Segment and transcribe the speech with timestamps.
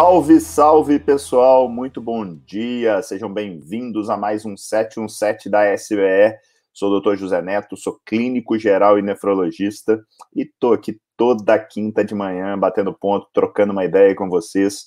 [0.00, 6.38] Salve, salve pessoal, muito bom dia, sejam bem-vindos a mais um 717 da SBE.
[6.72, 7.16] Sou o Dr.
[7.16, 10.02] José Neto, sou clínico geral e nefrologista
[10.34, 14.86] e tô aqui toda quinta de manhã batendo ponto, trocando uma ideia com vocês,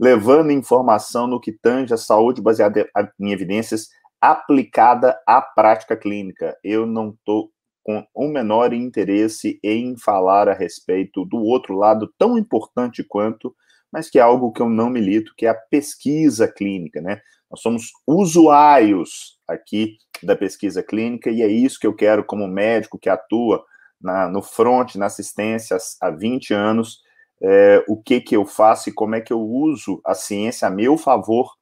[0.00, 2.88] levando informação no que tange a saúde baseada
[3.20, 6.56] em evidências aplicada à prática clínica.
[6.64, 7.50] Eu não tô
[7.82, 13.54] com o menor interesse em falar a respeito do outro lado tão importante quanto
[13.94, 17.20] mas que é algo que eu não milito, que é a pesquisa clínica, né?
[17.48, 22.98] Nós somos usuários aqui da pesquisa clínica e é isso que eu quero como médico
[22.98, 23.64] que atua
[24.00, 27.02] na, no front, na assistência há 20 anos,
[27.40, 30.72] é, o que que eu faço e como é que eu uso a ciência a
[30.72, 31.52] meu favor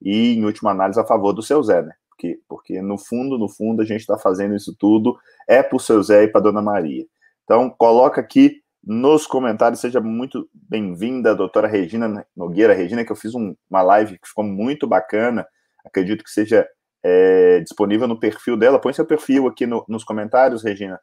[0.00, 1.92] e, em última análise, a favor do seu Zé, né?
[2.08, 5.80] Porque, porque no fundo, no fundo, a gente está fazendo isso tudo é para o
[5.80, 7.04] seu Zé e para Dona Maria.
[7.44, 9.80] Então, coloca aqui nos comentários.
[9.80, 12.74] Seja muito bem-vinda, doutora Regina Nogueira.
[12.74, 15.46] Regina, que eu fiz um, uma live que ficou muito bacana.
[15.84, 16.66] Acredito que seja
[17.02, 18.78] é, disponível no perfil dela.
[18.78, 21.00] Põe seu perfil aqui no, nos comentários, Regina.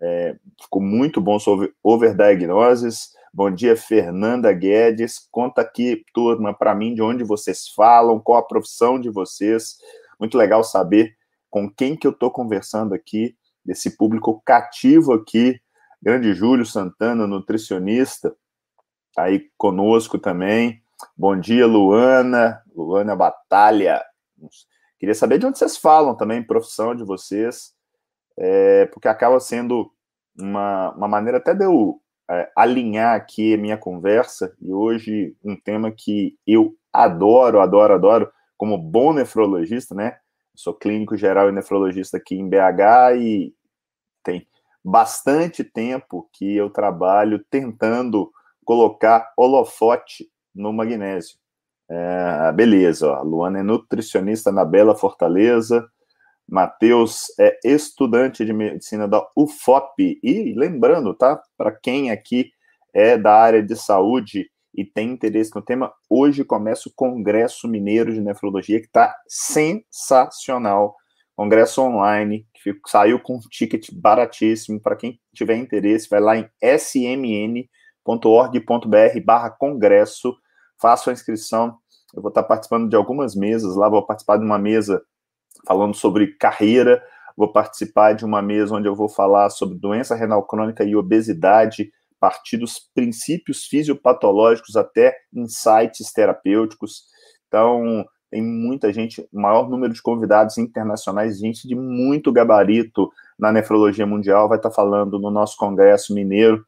[0.00, 3.10] É, ficou muito bom sobre overdiagnosis.
[3.34, 5.18] Bom dia, Fernanda Guedes.
[5.30, 9.76] Conta aqui, turma, para mim, de onde vocês falam, qual a profissão de vocês.
[10.20, 11.16] Muito legal saber
[11.50, 15.60] com quem que eu estou conversando aqui, desse público cativo aqui
[16.00, 18.34] Grande Júlio Santana, nutricionista,
[19.14, 20.80] tá aí conosco também.
[21.16, 22.62] Bom dia, Luana.
[22.74, 24.00] Luana Batalha.
[24.98, 27.74] Queria saber de onde vocês falam também, profissão de vocês,
[28.38, 29.92] é, porque acaba sendo
[30.38, 35.56] uma, uma maneira até de eu é, alinhar aqui a minha conversa, e hoje um
[35.56, 40.18] tema que eu adoro, adoro, adoro, como bom nefrologista, né?
[40.58, 43.54] sou clínico geral e nefrologista aqui em BH e
[44.84, 48.30] bastante tempo que eu trabalho tentando
[48.64, 51.38] colocar holofote no magnésio.
[51.90, 55.88] É, beleza, ó, a Luana é nutricionista na Bela Fortaleza,
[56.48, 60.18] Matheus é estudante de medicina da UFOP.
[60.22, 61.40] E lembrando, tá?
[61.56, 62.50] Para quem aqui
[62.94, 68.14] é da área de saúde e tem interesse no tema, hoje começa o Congresso Mineiro
[68.14, 70.94] de Nefrologia, que está sensacional
[71.38, 74.80] congresso online, que saiu com um ticket baratíssimo.
[74.80, 77.68] Para quem tiver interesse, vai lá em smn.org.br
[79.24, 80.36] barra congresso,
[80.82, 81.78] faça a inscrição.
[82.12, 85.00] Eu vou estar participando de algumas mesas lá, vou participar de uma mesa
[85.64, 87.00] falando sobre carreira,
[87.36, 91.92] vou participar de uma mesa onde eu vou falar sobre doença renal crônica e obesidade,
[92.18, 97.04] partir dos princípios fisiopatológicos até insights terapêuticos.
[97.46, 104.06] Então, tem muita gente, maior número de convidados internacionais, gente de muito gabarito na nefrologia
[104.06, 106.64] mundial, vai estar falando no nosso Congresso Mineiro.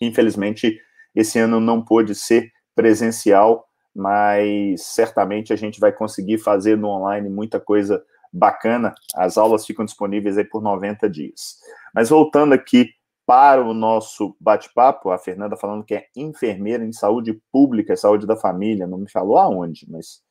[0.00, 0.78] Infelizmente,
[1.14, 7.28] esse ano não pôde ser presencial, mas certamente a gente vai conseguir fazer no online
[7.28, 8.94] muita coisa bacana.
[9.14, 11.58] As aulas ficam disponíveis aí por 90 dias.
[11.94, 12.90] Mas voltando aqui
[13.26, 18.36] para o nosso bate-papo, a Fernanda falando que é enfermeira em saúde pública, saúde da
[18.36, 20.22] família, não me falou aonde, mas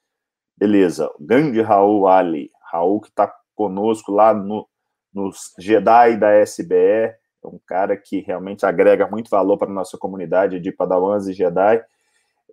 [0.57, 4.67] Beleza, grande Raul Ali, Raul que está conosco lá no,
[5.13, 9.97] nos Jedi da SBE, é um cara que realmente agrega muito valor para a nossa
[9.97, 11.83] comunidade de Padawans e Jedi,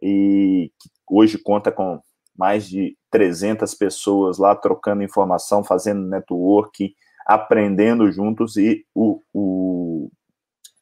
[0.02, 2.00] e que hoje conta com
[2.36, 6.94] mais de 300 pessoas lá trocando informação, fazendo network,
[7.26, 10.10] aprendendo juntos, e o, o,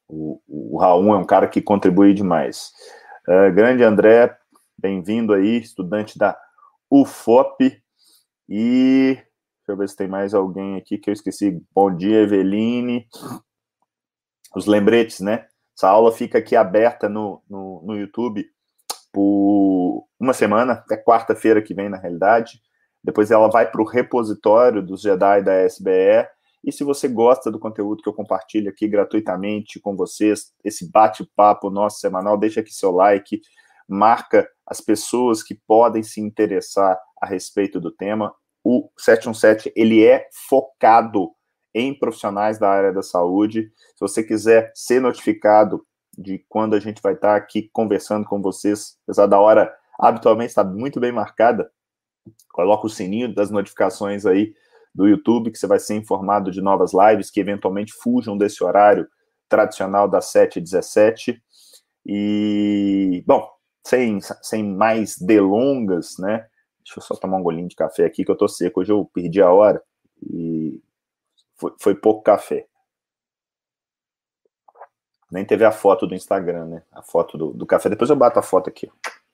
[0.09, 2.73] o, o Raul é um cara que contribui demais.
[3.29, 4.35] Uh, grande André,
[4.79, 6.39] bem-vindo aí, estudante da
[6.91, 7.83] UFOP.
[8.49, 11.63] E deixa eu ver se tem mais alguém aqui que eu esqueci.
[11.75, 13.07] Bom dia, Eveline.
[14.55, 15.47] Os lembretes, né?
[15.77, 18.45] Essa aula fica aqui aberta no, no, no YouTube
[19.13, 22.61] por uma semana, até quarta-feira que vem, na realidade.
[23.03, 26.27] Depois ela vai para o repositório dos Jedi da SBE.
[26.65, 31.71] E se você gosta do conteúdo que eu compartilho aqui gratuitamente com vocês, esse bate-papo
[31.71, 33.41] nosso semanal, deixa aqui seu like,
[33.89, 38.35] marca as pessoas que podem se interessar a respeito do tema.
[38.63, 41.31] O 717 ele é focado
[41.75, 43.73] em profissionais da área da saúde.
[43.95, 45.85] Se você quiser ser notificado
[46.17, 50.63] de quando a gente vai estar aqui conversando com vocês, apesar da hora habitualmente está
[50.63, 51.71] muito bem marcada,
[52.53, 54.53] coloca o sininho das notificações aí
[54.95, 59.09] do YouTube, que você vai ser informado de novas lives que eventualmente fujam desse horário
[59.49, 61.43] tradicional das 7 h 17
[62.05, 63.49] E, bom,
[63.89, 66.47] sem, sem mais delongas, né?
[66.85, 68.81] Deixa eu só tomar um golinho de café aqui, que eu tô seco.
[68.81, 69.83] Hoje eu perdi a hora
[70.23, 70.79] e
[71.57, 72.67] foi, foi pouco café.
[75.31, 76.83] Nem teve a foto do Instagram, né?
[76.93, 77.89] A foto do, do café.
[77.89, 78.91] Depois eu bato a foto aqui.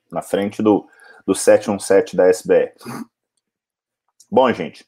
[0.09, 0.87] na frente do,
[1.25, 2.73] do 717 da SBR.
[4.31, 4.85] Bom, gente,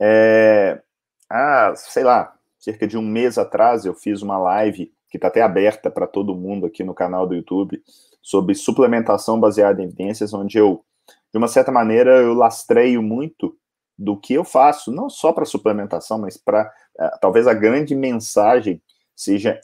[0.00, 0.82] é,
[1.30, 5.40] ah, sei lá, cerca de um mês atrás eu fiz uma live que está até
[5.40, 7.80] aberta para todo mundo aqui no canal do YouTube
[8.24, 10.82] sobre suplementação baseada em evidências, onde eu,
[11.30, 13.54] de uma certa maneira, eu lastreio muito
[13.98, 18.82] do que eu faço, não só para suplementação, mas para uh, talvez a grande mensagem
[19.14, 19.60] seja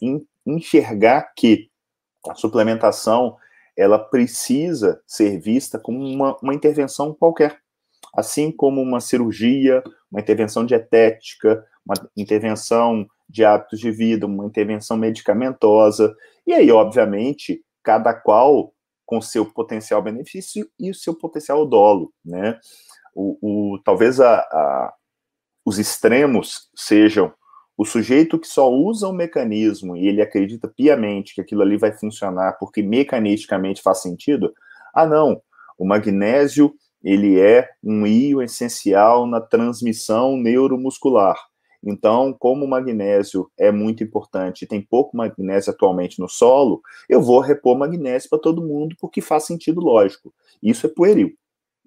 [0.47, 1.71] enxergar que
[2.29, 3.35] a suplementação
[3.75, 7.59] ela precisa ser vista como uma, uma intervenção qualquer,
[8.15, 14.99] assim como uma cirurgia, uma intervenção dietética, uma intervenção de hábitos de vida, uma intervenção
[14.99, 16.15] medicamentosa,
[16.47, 18.73] e aí, obviamente, cada qual
[19.05, 22.59] com seu potencial benefício e o seu potencial dolo, né?
[23.15, 24.95] O, o talvez a, a,
[25.65, 27.33] os extremos sejam
[27.77, 31.93] o sujeito que só usa um mecanismo e ele acredita piamente que aquilo ali vai
[31.93, 34.53] funcionar porque mecanisticamente faz sentido.
[34.95, 35.41] Ah, não,
[35.79, 41.37] o magnésio ele é um íon essencial na transmissão neuromuscular.
[41.83, 47.41] Então, como o magnésio é muito importante tem pouco magnésio atualmente no solo, eu vou
[47.41, 50.33] repor magnésio para todo mundo porque faz sentido lógico.
[50.63, 51.33] Isso é pueril.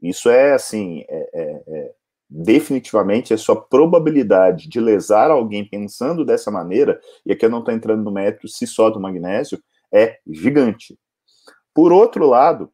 [0.02, 1.92] Isso é, assim, é, é, é,
[2.30, 7.74] definitivamente a sua probabilidade de lesar alguém pensando dessa maneira, e aqui eu não estou
[7.74, 9.64] entrando no mérito se só do magnésio,
[9.94, 10.98] é gigante.
[11.74, 12.72] Por outro lado,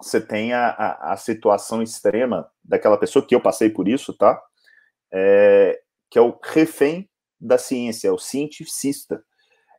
[0.00, 4.40] você tem a, a, a, situação extrema daquela pessoa, que eu passei por isso, tá?
[5.12, 5.80] É,
[6.12, 7.08] que é o refém
[7.40, 9.24] da ciência, é o cientificista.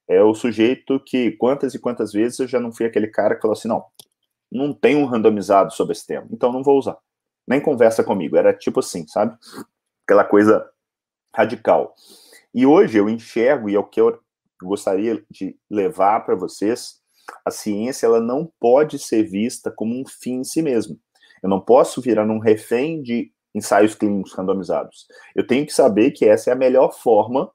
[0.07, 3.41] É o sujeito que, quantas e quantas vezes eu já não fui aquele cara que
[3.41, 3.85] falou assim: não,
[4.51, 6.97] não tem um randomizado sobre esse tema, então não vou usar.
[7.47, 8.35] Nem conversa comigo.
[8.35, 9.37] Era tipo assim, sabe?
[10.05, 10.67] Aquela coisa
[11.35, 11.93] radical.
[12.51, 14.19] E hoje eu enxergo, e é o que eu
[14.59, 16.95] gostaria de levar para vocês,
[17.45, 20.99] a ciência ela não pode ser vista como um fim em si mesmo.
[21.43, 25.05] Eu não posso virar um refém de ensaios clínicos randomizados.
[25.35, 27.51] Eu tenho que saber que essa é a melhor forma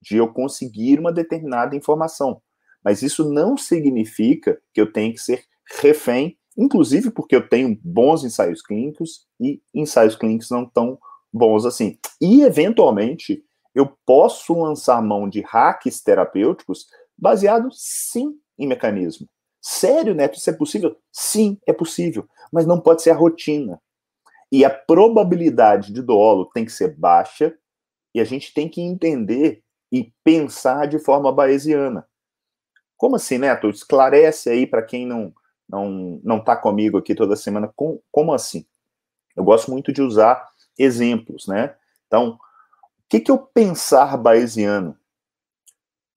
[0.00, 2.40] de eu conseguir uma determinada informação.
[2.84, 5.44] Mas isso não significa que eu tenho que ser
[5.80, 10.98] refém, inclusive porque eu tenho bons ensaios clínicos e ensaios clínicos não tão
[11.32, 11.98] bons assim.
[12.20, 13.42] E, eventualmente,
[13.74, 16.86] eu posso lançar mão de hacks terapêuticos
[17.16, 19.26] baseados, sim, em mecanismo.
[19.60, 20.96] Sério, Neto, isso é possível?
[21.10, 23.80] Sim, é possível, mas não pode ser a rotina.
[24.54, 27.52] E a probabilidade de dolo tem que ser baixa,
[28.14, 32.06] e a gente tem que entender e pensar de forma bayesiana.
[32.96, 33.68] Como assim, Neto?
[33.68, 35.34] Esclarece aí para quem não
[35.68, 37.68] não não está comigo aqui toda semana.
[37.74, 38.64] Com, como assim?
[39.34, 40.48] Eu gosto muito de usar
[40.78, 41.74] exemplos, né?
[42.06, 42.38] Então, o
[43.08, 44.96] que, que o pensar bayesiano?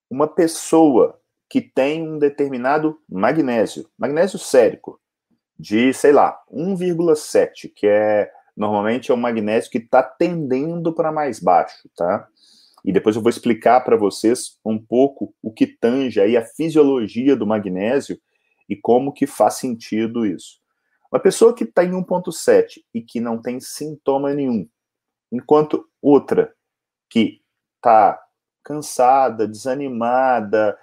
[0.08, 1.20] Uma pessoa
[1.50, 5.02] que tem um determinado magnésio, magnésio sérico,
[5.60, 11.40] de, sei lá, 1,7, que é normalmente é um magnésio que está tendendo para mais
[11.40, 12.28] baixo, tá?
[12.84, 17.36] E depois eu vou explicar para vocês um pouco o que tange aí a fisiologia
[17.36, 18.20] do magnésio
[18.68, 20.60] e como que faz sentido isso.
[21.12, 24.68] Uma pessoa que está em 1,7 e que não tem sintoma nenhum,
[25.32, 26.54] enquanto outra
[27.10, 27.42] que
[27.76, 28.20] está
[28.64, 30.78] cansada, desanimada,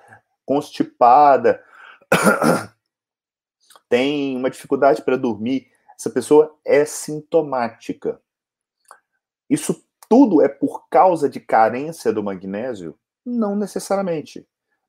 [0.46, 1.62] constipada,
[3.94, 8.20] tem uma dificuldade para dormir, essa pessoa é sintomática.
[9.48, 12.98] Isso tudo é por causa de carência do magnésio?
[13.24, 14.44] Não necessariamente.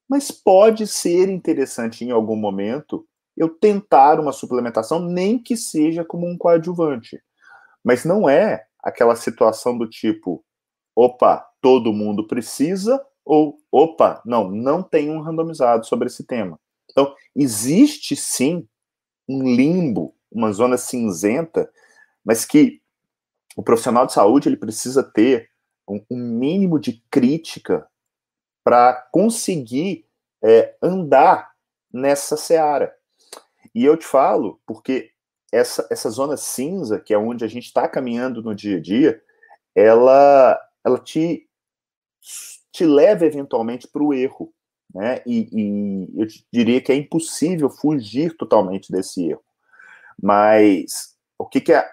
[0.09, 3.07] Mas pode ser interessante em algum momento
[3.37, 7.21] eu tentar uma suplementação, nem que seja como um coadjuvante.
[7.83, 10.43] Mas não é aquela situação do tipo,
[10.95, 16.59] opa, todo mundo precisa, ou opa, não, não tem um randomizado sobre esse tema.
[16.89, 18.67] Então, existe sim
[19.27, 21.69] um limbo, uma zona cinzenta,
[22.23, 22.81] mas que
[23.55, 25.49] o profissional de saúde ele precisa ter
[25.87, 27.87] um, um mínimo de crítica
[28.63, 30.05] para conseguir
[30.43, 31.51] é, andar
[31.91, 32.93] nessa seara.
[33.73, 35.11] E eu te falo porque
[35.51, 39.21] essa, essa zona cinza, que é onde a gente está caminhando no dia a dia,
[39.73, 41.47] ela, ela te,
[42.71, 44.53] te leva eventualmente para o erro
[44.95, 45.21] né?
[45.25, 49.43] E, e, eu diria que é impossível fugir totalmente desse erro.
[50.21, 51.85] Mas o que, que a,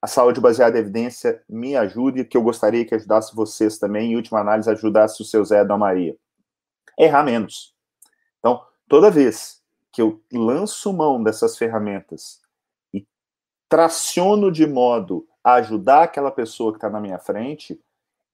[0.00, 4.12] a saúde baseada em evidência me ajuda e que eu gostaria que ajudasse vocês também,
[4.12, 6.16] em última análise, ajudasse o seu Zé da Maria?
[6.98, 7.74] Errar menos.
[8.38, 9.60] Então, toda vez
[9.92, 12.40] que eu lanço mão dessas ferramentas
[12.92, 13.06] e
[13.68, 17.78] traciono de modo a ajudar aquela pessoa que está na minha frente,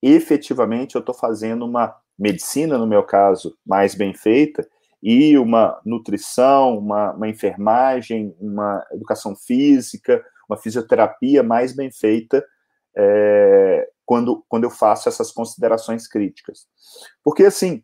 [0.00, 4.68] efetivamente eu estou fazendo uma medicina, no meu caso, mais bem feita,
[5.02, 12.44] e uma nutrição, uma, uma enfermagem, uma educação física, uma fisioterapia mais bem feita
[12.96, 16.68] é, quando, quando eu faço essas considerações críticas.
[17.24, 17.82] Porque, assim,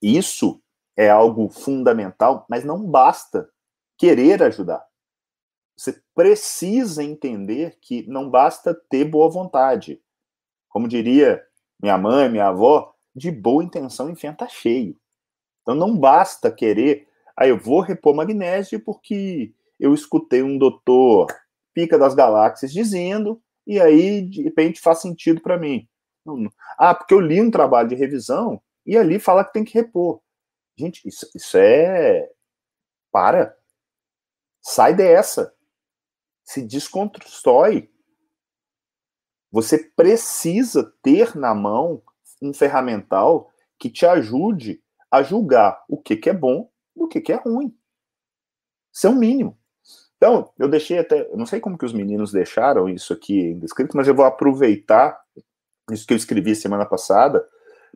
[0.00, 0.62] isso
[0.96, 3.48] é algo fundamental, mas não basta
[3.98, 4.84] querer ajudar.
[5.76, 10.00] Você precisa entender que não basta ter boa vontade.
[10.68, 11.44] Como diria
[11.80, 14.96] minha mãe, minha avó, de boa intenção enfim, cheio.
[15.62, 21.26] Então não basta querer, ah, eu vou repor magnésio porque eu escutei um doutor
[21.74, 25.86] pica das galáxias dizendo, e aí de repente faz sentido para mim.
[26.78, 30.20] Ah, porque eu li um trabalho de revisão e ali fala que tem que repor.
[30.78, 32.30] Gente, isso, isso é.
[33.10, 33.56] Para.
[34.62, 35.54] Sai dessa.
[36.44, 37.90] Se desconstrói.
[39.50, 42.02] Você precisa ter na mão
[42.42, 47.32] um ferramental que te ajude a julgar o que, que é bom do que, que
[47.32, 47.74] é ruim.
[48.92, 49.58] Isso é o mínimo.
[50.16, 51.30] Então, eu deixei até.
[51.30, 55.20] Eu não sei como que os meninos deixaram isso aqui escrito, mas eu vou aproveitar
[55.90, 57.46] isso que eu escrevi semana passada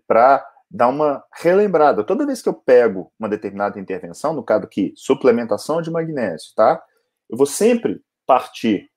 [0.07, 2.05] para dar uma relembrada.
[2.05, 6.81] Toda vez que eu pego uma determinada intervenção, no caso aqui, suplementação de magnésio, tá?
[7.29, 8.91] Eu vou sempre partir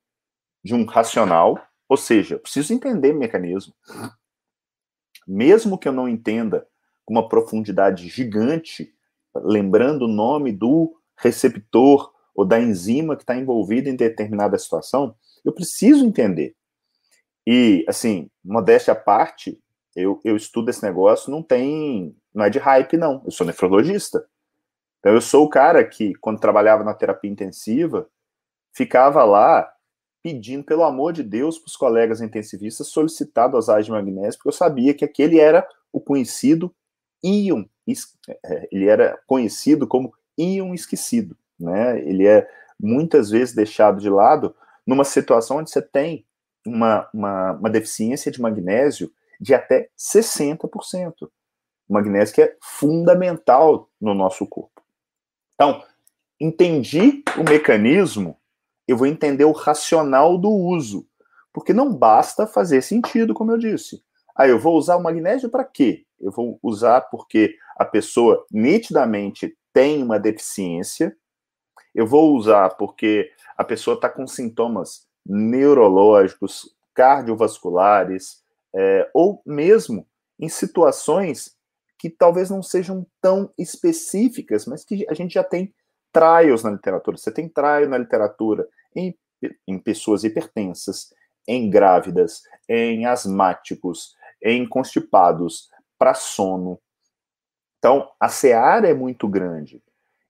[0.63, 1.60] de um racional,
[1.94, 3.72] ou seja, preciso entender o mecanismo.
[5.28, 6.68] Mesmo que eu não entenda
[7.06, 8.92] com uma profundidade gigante,
[9.36, 15.54] lembrando o nome do receptor ou da enzima que está envolvida em determinada situação, eu
[15.54, 16.56] preciso entender.
[17.46, 19.62] E, assim, modéstia à parte,
[19.96, 22.18] eu, eu estudo esse negócio, não tem.
[22.34, 23.22] Não é de hype, não.
[23.24, 24.28] Eu sou nefrologista.
[24.98, 28.10] Então, eu sou o cara que, quando trabalhava na terapia intensiva,
[28.74, 29.72] ficava lá
[30.24, 34.53] pedindo, pelo amor de Deus, para os colegas intensivistas solicitar dosagem de magnésio, porque eu
[34.53, 36.74] sabia que aquele era o conhecido
[37.22, 37.65] íon,
[38.46, 42.00] é, ele era conhecido como íon esquecido, né?
[42.00, 42.50] Ele é
[42.80, 44.56] muitas vezes deixado de lado
[44.88, 46.25] numa situação onde você tem
[46.65, 51.13] uma, uma, uma deficiência de magnésio de até 60%.
[51.22, 54.82] O magnésio que é fundamental no nosso corpo.
[55.53, 55.84] Então,
[56.39, 58.38] entendi o mecanismo,
[58.88, 61.08] eu vou entender o racional do uso.
[61.54, 64.04] Porque não basta fazer sentido, como eu disse.
[64.36, 66.06] Aí eu vou usar o magnésio para quê?
[66.20, 71.16] Eu vou usar porque a pessoa nitidamente tem uma deficiência.
[71.94, 78.42] Eu vou usar porque a pessoa está com sintomas neurológicos, cardiovasculares,
[78.75, 80.08] é, ou mesmo
[80.40, 81.56] em situações
[82.00, 85.74] que talvez não sejam tão específicas, mas que a gente já tem
[86.13, 87.17] trials na literatura.
[87.17, 89.17] Você tem trial na literatura em,
[89.67, 91.13] em pessoas hipertensas,
[91.48, 96.79] em grávidas, em asmáticos, em constipados, para sono.
[97.79, 99.82] Então, a seara é muito grande.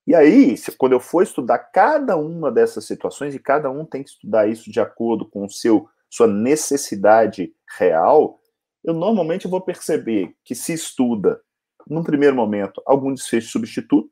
[0.05, 4.09] E aí, quando eu for estudar cada uma dessas situações, e cada um tem que
[4.09, 8.39] estudar isso de acordo com o seu sua necessidade real,
[8.83, 11.41] eu normalmente vou perceber que se estuda,
[11.87, 14.11] num primeiro momento, algum desfecho substituto,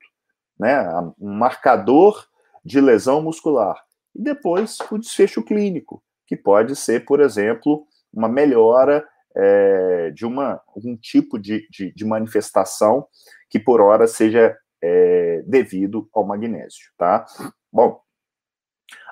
[0.61, 0.87] né,
[1.19, 2.23] um marcador
[2.63, 9.03] de lesão muscular, e depois o desfecho clínico, que pode ser, por exemplo, uma melhora
[9.35, 13.07] é, de uma, algum tipo de, de, de, manifestação
[13.49, 17.25] que por hora seja é, devido ao magnésio, tá?
[17.71, 17.99] Bom,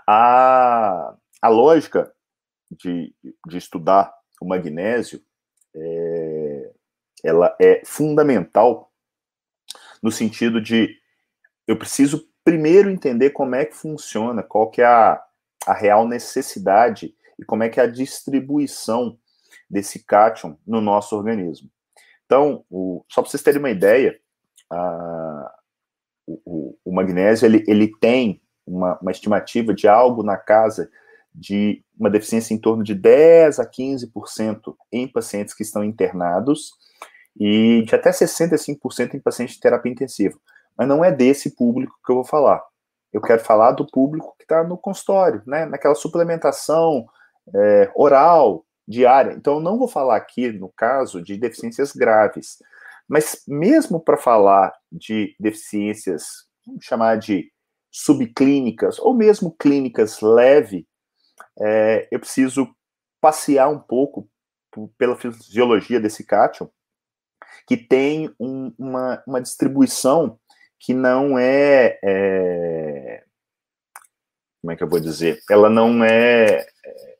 [0.05, 2.13] a, a lógica
[2.69, 3.15] de,
[3.47, 5.19] de estudar o magnésio,
[5.73, 6.71] é,
[7.23, 8.91] ela é fundamental
[10.01, 10.98] no sentido de
[11.69, 15.23] eu preciso primeiro entender como é que funciona, qual que é a,
[15.67, 19.19] a real necessidade e como é que é a distribuição
[19.69, 21.69] desse cátion no nosso organismo.
[22.25, 24.19] Então, o, só para vocês terem uma ideia,
[24.67, 25.53] a,
[26.25, 30.89] o, o, magnésio ele, ele tem uma, uma estimativa de algo na casa
[31.31, 36.71] de uma deficiência em torno de 10 a 15% em pacientes que estão internados
[37.39, 40.35] e de até 65% em pacientes de terapia intensiva.
[40.79, 42.63] Mas não é desse público que eu vou falar.
[43.11, 45.65] Eu quero falar do público que está no consultório, né?
[45.65, 47.05] naquela suplementação
[47.53, 49.33] é, oral, diária.
[49.33, 52.59] Então, eu não vou falar aqui, no caso, de deficiências graves.
[53.09, 57.51] Mas mesmo para falar de deficiências, vamos chamar de
[57.91, 60.87] subclínicas, ou mesmo clínicas leve,
[61.59, 62.73] é, eu preciso
[63.19, 64.29] passear um pouco
[64.97, 66.69] pela fisiologia desse cátion,
[67.67, 70.39] que tem um, uma, uma distribuição
[70.79, 73.23] que não é, é,
[74.61, 75.39] Como é que eu vou dizer?
[75.49, 76.65] Ela não é.
[76.85, 77.19] é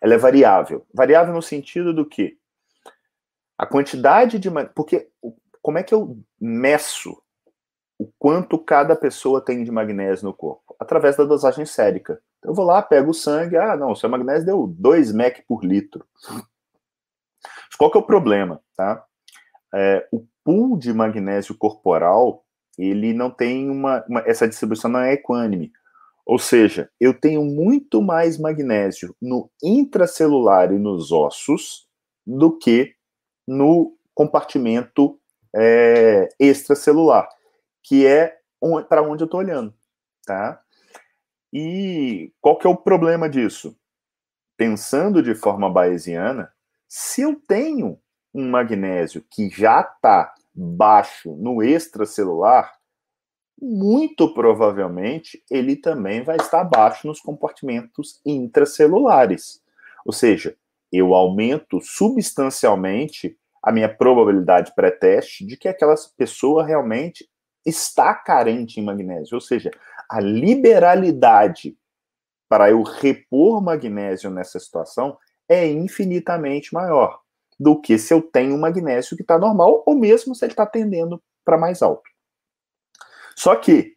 [0.00, 0.86] ela é variável.
[0.94, 2.38] Variável no sentido do que
[3.56, 4.48] a quantidade de.
[4.74, 5.10] Porque
[5.60, 7.20] como é que eu meço
[7.98, 10.76] o quanto cada pessoa tem de magnésio no corpo?
[10.78, 12.20] Através da dosagem sérica.
[12.42, 16.06] Eu vou lá, pego o sangue, ah, não, seu magnésio deu 2 mEq por litro.
[17.76, 19.04] Qual que é o problema, tá?
[19.74, 22.42] É, o pool de magnésio corporal,
[22.78, 25.70] ele não tem uma, uma, essa distribuição não é equânime.
[26.24, 31.86] Ou seja, eu tenho muito mais magnésio no intracelular e nos ossos
[32.26, 32.94] do que
[33.46, 35.20] no compartimento
[35.54, 37.28] é, extracelular,
[37.82, 38.38] que é
[38.88, 39.74] para onde eu estou olhando,
[40.24, 40.62] tá?
[41.52, 43.76] E qual que é o problema disso?
[44.56, 46.50] Pensando de forma bayesiana,
[46.88, 48.00] se eu tenho
[48.34, 52.74] um magnésio que já está baixo no extracelular,
[53.60, 59.62] muito provavelmente ele também vai estar baixo nos compartimentos intracelulares.
[60.04, 60.56] Ou seja,
[60.92, 67.28] eu aumento substancialmente a minha probabilidade pré-teste de que aquela pessoa realmente
[67.64, 69.34] está carente em magnésio.
[69.34, 69.70] Ou seja,
[70.10, 71.76] a liberalidade
[72.48, 77.20] para eu repor magnésio nessa situação é infinitamente maior
[77.58, 80.66] do que se eu tenho um magnésio que está normal, ou mesmo se ele está
[80.66, 82.08] tendendo para mais alto.
[83.34, 83.96] Só que,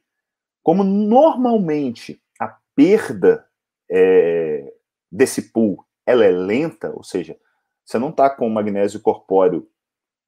[0.63, 3.45] como normalmente a perda
[3.89, 4.73] é,
[5.11, 7.37] desse pool ela é lenta, ou seja,
[7.85, 9.67] você não está com o magnésio corpóreo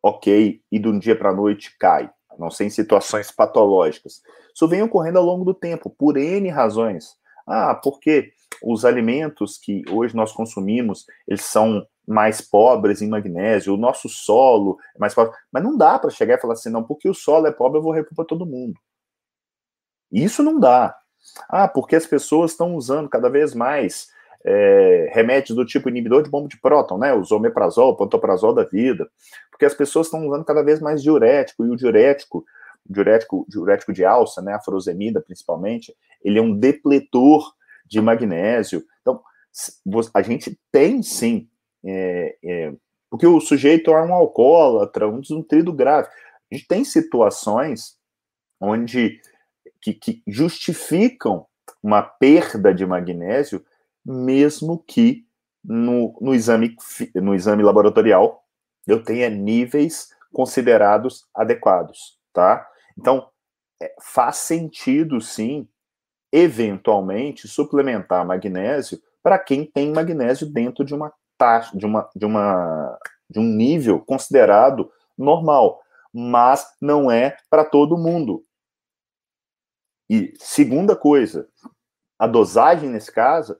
[0.01, 4.21] ok e de um dia para a noite cai, a não ser em situações patológicas.
[4.53, 7.15] Isso vem ocorrendo ao longo do tempo, por N razões.
[7.47, 13.77] Ah, porque os alimentos que hoje nós consumimos, eles são mais pobres em magnésio, o
[13.77, 15.33] nosso solo é mais pobre.
[15.51, 17.83] Mas não dá para chegar e falar assim, não, porque o solo é pobre, eu
[17.83, 18.79] vou para todo mundo.
[20.11, 20.95] Isso não dá.
[21.49, 24.09] Ah, porque as pessoas estão usando cada vez mais
[24.45, 27.13] é, remédios do tipo inibidor de bomba de próton, né?
[27.13, 29.09] Os omeprazol, o pantoprazol da vida.
[29.49, 32.43] Porque as pessoas estão usando cada vez mais diurético, e o diurético,
[32.85, 34.53] diurético, diurético de alça, né?
[34.53, 37.53] A furosemida, principalmente, ele é um depletor
[37.85, 38.83] de magnésio.
[39.01, 39.21] Então,
[40.13, 41.47] a gente tem sim,
[41.85, 42.73] é, é,
[43.09, 46.07] porque o sujeito é um alcoólatra, um desnutrido grave.
[46.51, 47.97] A gente tem situações
[48.59, 49.19] onde
[49.81, 51.45] que, que justificam
[51.81, 53.63] uma perda de magnésio
[54.05, 55.25] mesmo que
[55.63, 56.75] no, no, exame,
[57.15, 58.43] no exame laboratorial
[58.85, 62.67] eu tenha níveis considerados adequados, tá?
[62.97, 63.29] Então,
[63.81, 65.67] é, faz sentido, sim,
[66.31, 72.97] eventualmente, suplementar magnésio para quem tem magnésio dentro de uma taxa, de uma, de uma,
[73.29, 78.45] de um nível considerado normal, mas não é para todo mundo.
[80.09, 81.49] E segunda coisa,
[82.17, 83.59] a dosagem nesse caso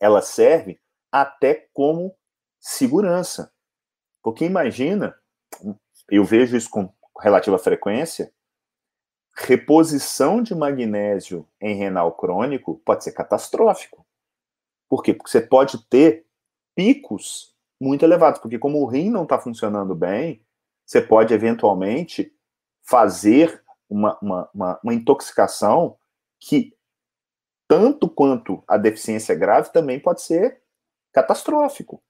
[0.00, 0.80] ela serve
[1.12, 2.16] até como
[2.58, 3.52] segurança.
[4.22, 5.14] Porque imagina,
[6.08, 8.32] eu vejo isso com relativa frequência,
[9.34, 14.06] reposição de magnésio em renal crônico pode ser catastrófico.
[14.88, 15.12] Por quê?
[15.12, 16.27] Porque você pode ter
[16.78, 20.40] picos muito elevados, porque como o rim não está funcionando bem,
[20.86, 22.32] você pode eventualmente
[22.84, 23.60] fazer
[23.90, 25.98] uma, uma, uma, uma intoxicação
[26.38, 26.72] que
[27.66, 30.62] tanto quanto a deficiência grave, também pode ser
[31.12, 32.00] catastrófico.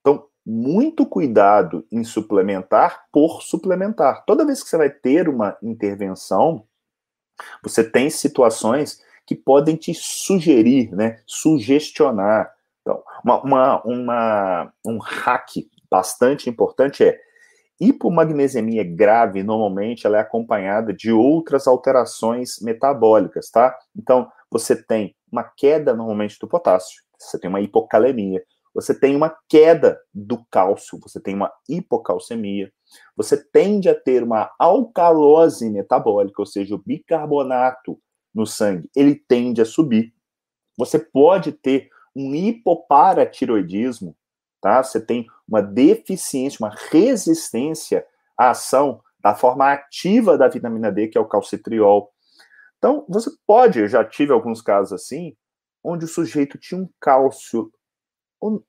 [0.00, 4.24] Então, muito cuidado em suplementar por suplementar.
[4.26, 6.66] Toda vez que você vai ter uma intervenção,
[7.62, 12.52] você tem situações que podem te sugerir, né, sugestionar.
[12.82, 15.48] Então, uma, uma, uma, um hack
[15.90, 17.18] bastante importante é
[17.80, 23.76] hipomagnesemia grave, normalmente, ela é acompanhada de outras alterações metabólicas, tá?
[23.96, 28.42] Então, você tem uma queda normalmente do potássio, você tem uma hipocalemia,
[28.74, 32.72] você tem uma queda do cálcio, você tem uma hipocalcemia,
[33.16, 37.98] você tende a ter uma alcalose metabólica, ou seja, o bicarbonato
[38.34, 40.12] no sangue, ele tende a subir.
[40.78, 44.16] Você pode ter um hipoparatiroidismo,
[44.60, 44.82] tá?
[44.82, 51.16] Você tem uma deficiência, uma resistência à ação da forma ativa da vitamina D, que
[51.16, 52.12] é o calcitriol.
[52.78, 55.36] Então, você pode, eu já tive alguns casos assim,
[55.84, 57.72] onde o sujeito tinha um cálcio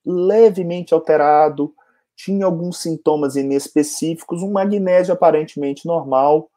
[0.06, 1.74] levemente alterado,
[2.16, 6.50] tinha alguns sintomas inespecíficos, um magnésio aparentemente normal.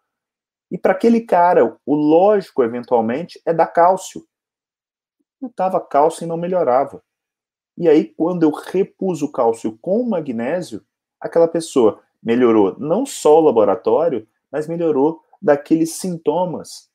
[0.70, 4.26] E para aquele cara, o lógico, eventualmente, é dar cálcio.
[5.42, 7.02] Estava cálcio e não melhorava.
[7.76, 10.84] E aí, quando eu repus o cálcio com o magnésio,
[11.20, 16.90] aquela pessoa melhorou não só o laboratório, mas melhorou daqueles sintomas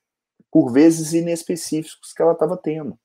[0.50, 2.98] por vezes inespecíficos que ela estava tendo.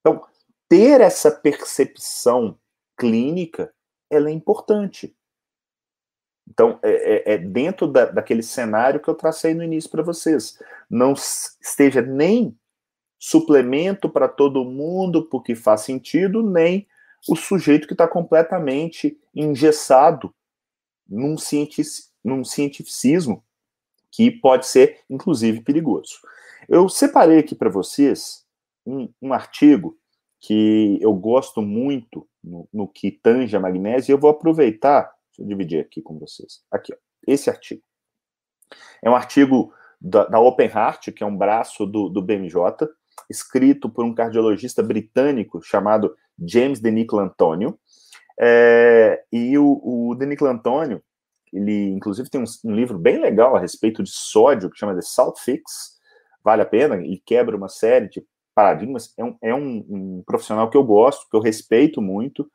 [0.00, 0.24] Então,
[0.68, 2.58] ter essa percepção
[2.96, 3.72] clínica,
[4.08, 5.16] ela é importante.
[6.48, 10.58] Então, é, é, é dentro da, daquele cenário que eu tracei no início para vocês.
[10.88, 12.56] Não esteja nem
[13.24, 16.86] suplemento para todo mundo, porque faz sentido, nem
[17.28, 20.34] o sujeito que está completamente engessado
[21.08, 23.42] num, cientific, num cientificismo
[24.10, 26.18] que pode ser, inclusive, perigoso.
[26.68, 28.44] Eu separei aqui para vocês
[28.86, 29.98] um, um, artigo
[30.38, 35.42] que eu gosto muito no, no que tange a magnésio, e eu vou aproveitar Deixa
[35.42, 36.62] eu dividir aqui com vocês.
[36.70, 37.82] Aqui, ó, esse artigo.
[39.02, 42.54] É um artigo da, da Open Heart, que é um braço do, do BMJ,
[43.28, 47.78] escrito por um cardiologista britânico chamado James Denico Antônio.
[48.38, 51.02] É, e o, o Denico Antônio,
[51.52, 55.02] ele inclusive tem um, um, livro bem legal a respeito de sódio, que chama The
[55.02, 55.94] Salt Fix.
[56.42, 58.24] Vale a pena, ele quebra uma série de
[58.54, 59.12] paradigmas.
[59.16, 62.50] É um, é um, um profissional que eu gosto, que eu respeito muito,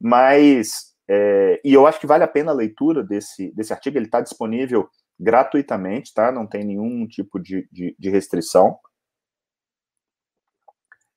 [0.00, 4.04] mas é, e eu acho que vale a pena a leitura desse, desse artigo, ele
[4.04, 6.30] está disponível gratuitamente, tá?
[6.30, 8.78] Não tem nenhum tipo de, de, de restrição.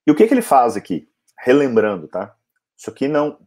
[0.06, 1.08] E o que, que ele faz aqui?
[1.40, 2.36] Relembrando, tá?
[2.78, 3.38] Isso aqui não.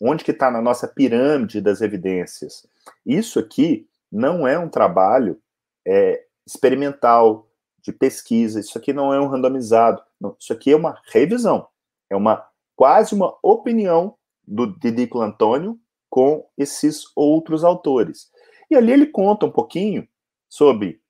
[0.00, 2.66] Onde que está na nossa pirâmide das evidências?
[3.04, 5.40] Isso aqui não é um trabalho
[5.86, 7.48] é, experimental,
[7.82, 10.00] de pesquisa, isso aqui não é um randomizado.
[10.20, 11.66] Não, isso aqui é uma revisão.
[12.08, 12.46] É uma
[12.76, 18.30] quase uma opinião do Didico Antônio com esses outros autores.
[18.70, 20.06] E ali ele conta um pouquinho
[20.48, 21.00] sobre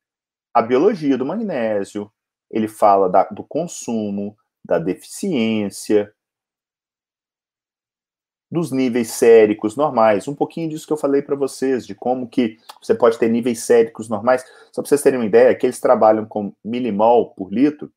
[0.55, 2.11] a biologia do magnésio,
[2.51, 6.13] ele fala da, do consumo, da deficiência,
[8.51, 12.59] dos níveis séricos normais, um pouquinho disso que eu falei para vocês, de como que
[12.83, 14.45] você pode ter níveis séricos normais.
[14.71, 17.91] Só para vocês terem uma ideia, que eles trabalham com milimol por litro,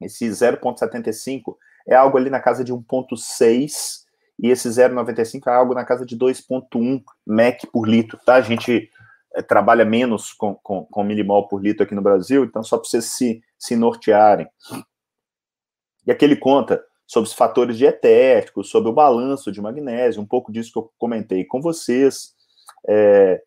[0.00, 1.56] esse 0,75
[1.88, 4.04] é algo ali na casa de 1,6
[4.42, 8.36] e esse 0,95 é algo na casa de 2,1 MEC por litro, tá?
[8.36, 8.88] A gente
[9.34, 12.88] é, trabalha menos com, com, com, milimol por litro aqui no Brasil, então só para
[12.88, 14.48] vocês se, se nortearem.
[16.10, 20.50] E aqui ele conta sobre os fatores dietéticos, sobre o balanço de magnésio, um pouco
[20.50, 22.32] disso que eu comentei com vocês,
[22.88, 23.40] é,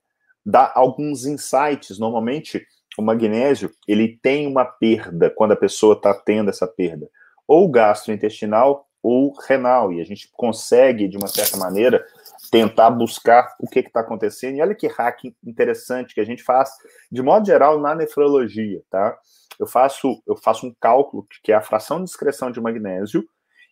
[0.46, 2.00] dá alguns insights.
[2.00, 2.66] Normalmente,
[2.98, 7.10] o magnésio ele tem uma perda quando a pessoa está tendo essa perda,
[7.46, 12.02] ou gastrointestinal ou renal, e a gente consegue, de uma certa maneira,
[12.50, 14.56] tentar buscar o que está acontecendo.
[14.56, 16.70] E olha que hack interessante que a gente faz,
[17.12, 19.18] de modo geral, na nefrologia, tá?
[19.60, 23.26] Eu faço, eu faço um cálculo que é a fração de excreção de magnésio,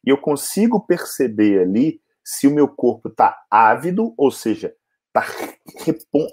[0.06, 4.74] e eu consigo perceber ali se o meu corpo está ávido, ou seja,
[5.08, 5.26] está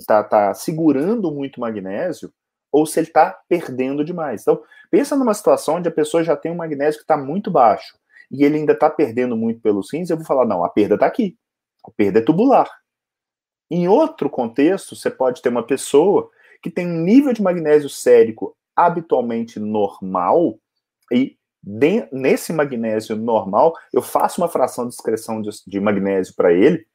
[0.06, 2.32] tá, tá segurando muito magnésio,
[2.70, 4.42] ou se ele está perdendo demais.
[4.42, 7.98] Então, pensa numa situação onde a pessoa já tem um magnésio que está muito baixo
[8.30, 11.06] e ele ainda está perdendo muito pelos rins, eu vou falar, não, a perda está
[11.06, 11.36] aqui.
[11.84, 12.68] A perda é tubular.
[13.70, 16.30] Em outro contexto, você pode ter uma pessoa
[16.62, 20.58] que tem um nível de magnésio sérico habitualmente normal
[21.12, 26.52] e de, nesse magnésio normal, eu faço uma fração de excreção de, de magnésio para
[26.52, 26.86] ele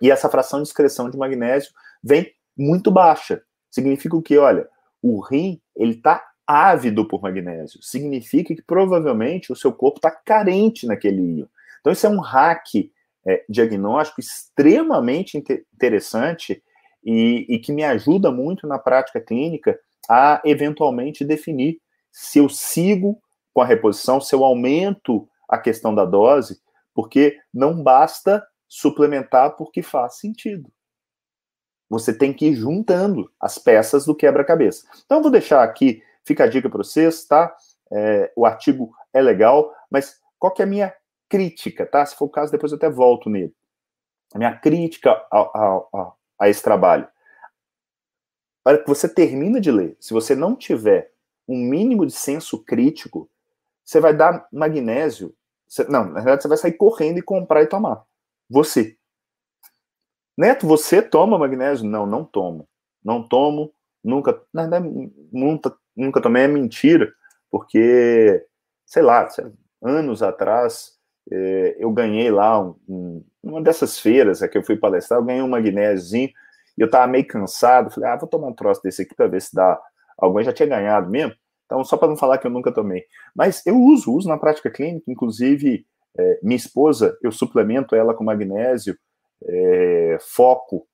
[0.00, 3.42] e essa fração de excreção de magnésio vem muito baixa.
[3.70, 4.38] Significa o que?
[4.38, 4.68] Olha,
[5.02, 7.82] o rim ele está ávido por magnésio.
[7.82, 11.46] Significa que provavelmente o seu corpo está carente naquele íon.
[11.80, 12.90] Então, isso é um hack
[13.26, 16.62] é, diagnóstico extremamente interessante
[17.04, 23.20] e, e, que me ajuda muito na prática clínica a eventualmente definir se eu sigo
[23.52, 26.60] com a reposição, se eu aumento a questão da dose,
[26.94, 30.70] porque não basta suplementar porque faz sentido.
[31.88, 34.86] Você tem que ir juntando as peças do quebra-cabeça.
[35.04, 37.54] Então, vou deixar aqui Fica a dica para vocês, tá?
[37.92, 40.94] É, o artigo é legal, mas qual que é a minha
[41.28, 42.04] crítica, tá?
[42.04, 43.54] Se for o caso, depois eu até volto nele.
[44.34, 47.06] A minha crítica a, a, a, a esse trabalho.
[48.64, 51.12] A hora que você termina de ler, se você não tiver
[51.46, 53.28] um mínimo de senso crítico,
[53.84, 55.34] você vai dar magnésio.
[55.68, 58.02] Você, não, na verdade, você vai sair correndo e comprar e tomar.
[58.48, 58.96] Você.
[60.36, 61.86] Neto, você toma magnésio?
[61.86, 62.66] Não, não tomo.
[63.04, 63.72] Não tomo,
[64.02, 64.40] nunca.
[64.52, 67.12] Na verdade, nunca, nunca tomei é mentira,
[67.50, 68.44] porque,
[68.86, 69.28] sei lá,
[69.82, 70.98] anos atrás,
[71.30, 75.24] é, eu ganhei lá um, um, uma dessas feiras é que eu fui palestrar, eu
[75.24, 76.30] ganhei um magnésiozinho,
[76.76, 79.40] e eu tava meio cansado, falei, ah, vou tomar um troço desse aqui para ver
[79.40, 79.80] se dá.
[80.18, 81.34] Alguém já tinha ganhado mesmo,
[81.66, 83.04] então só para não falar que eu nunca tomei.
[83.34, 88.24] Mas eu uso, uso na prática clínica, inclusive é, minha esposa, eu suplemento ela com
[88.24, 88.96] magnésio,
[89.42, 90.86] é, foco,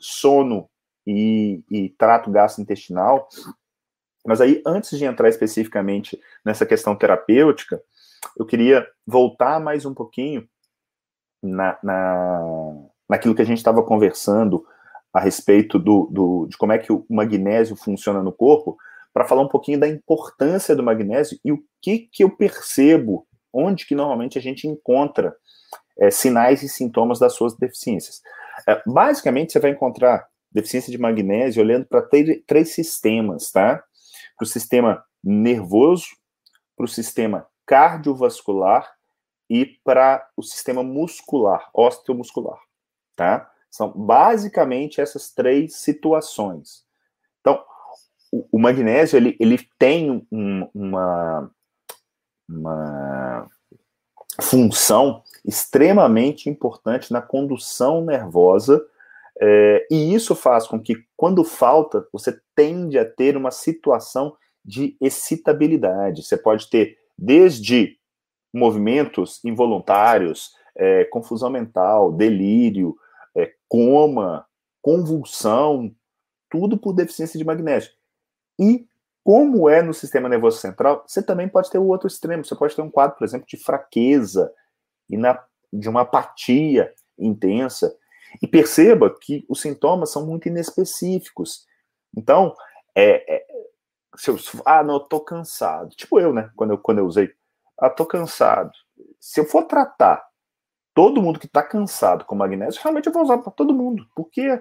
[0.00, 0.68] sono
[1.06, 3.28] e, e trato gastrointestinal.
[4.26, 7.80] Mas aí, antes de entrar especificamente nessa questão terapêutica,
[8.36, 10.46] eu queria voltar mais um pouquinho
[11.42, 12.74] na, na,
[13.08, 14.66] naquilo que a gente estava conversando
[15.12, 18.76] a respeito do, do, de como é que o magnésio funciona no corpo,
[19.12, 23.86] para falar um pouquinho da importância do magnésio e o que, que eu percebo, onde
[23.86, 25.34] que normalmente a gente encontra
[25.98, 28.20] é, sinais e sintomas das suas deficiências.
[28.68, 32.06] É, basicamente, você vai encontrar deficiência de magnésio olhando para
[32.46, 33.82] três sistemas, tá?
[34.36, 36.06] Para o sistema nervoso,
[36.76, 38.88] para o sistema cardiovascular
[39.50, 42.58] e para o sistema muscular, osteomuscular,
[43.16, 43.50] tá?
[43.78, 46.84] São basicamente essas três situações.
[47.40, 47.62] Então,
[48.32, 51.48] o, o magnésio, ele, ele tem um, uma,
[52.48, 53.46] uma
[54.40, 58.84] função extremamente importante na condução nervosa,
[59.40, 64.96] é, e isso faz com que, quando falta, você tende a ter uma situação de
[65.00, 66.24] excitabilidade.
[66.24, 67.96] Você pode ter desde
[68.52, 72.96] movimentos involuntários, é, confusão mental, delírio,
[73.36, 74.46] é, coma,
[74.80, 75.94] convulsão,
[76.50, 77.92] tudo por deficiência de magnésio.
[78.58, 78.86] E
[79.22, 82.44] como é no sistema nervoso central, você também pode ter o outro extremo.
[82.44, 84.52] Você pode ter um quadro, por exemplo, de fraqueza
[85.08, 87.94] e na, de uma apatia intensa.
[88.42, 91.66] E perceba que os sintomas são muito inespecíficos.
[92.16, 92.54] Então,
[92.94, 93.46] é, é
[94.16, 95.90] se eu, ah, não, eu tô cansado.
[95.90, 96.50] Tipo eu, né?
[96.56, 97.30] Quando eu, quando eu usei,
[97.78, 98.72] ah, tô cansado.
[99.20, 100.27] Se eu for tratar
[100.98, 104.60] todo mundo que está cansado com magnésio, realmente eu vou usar para todo mundo, porque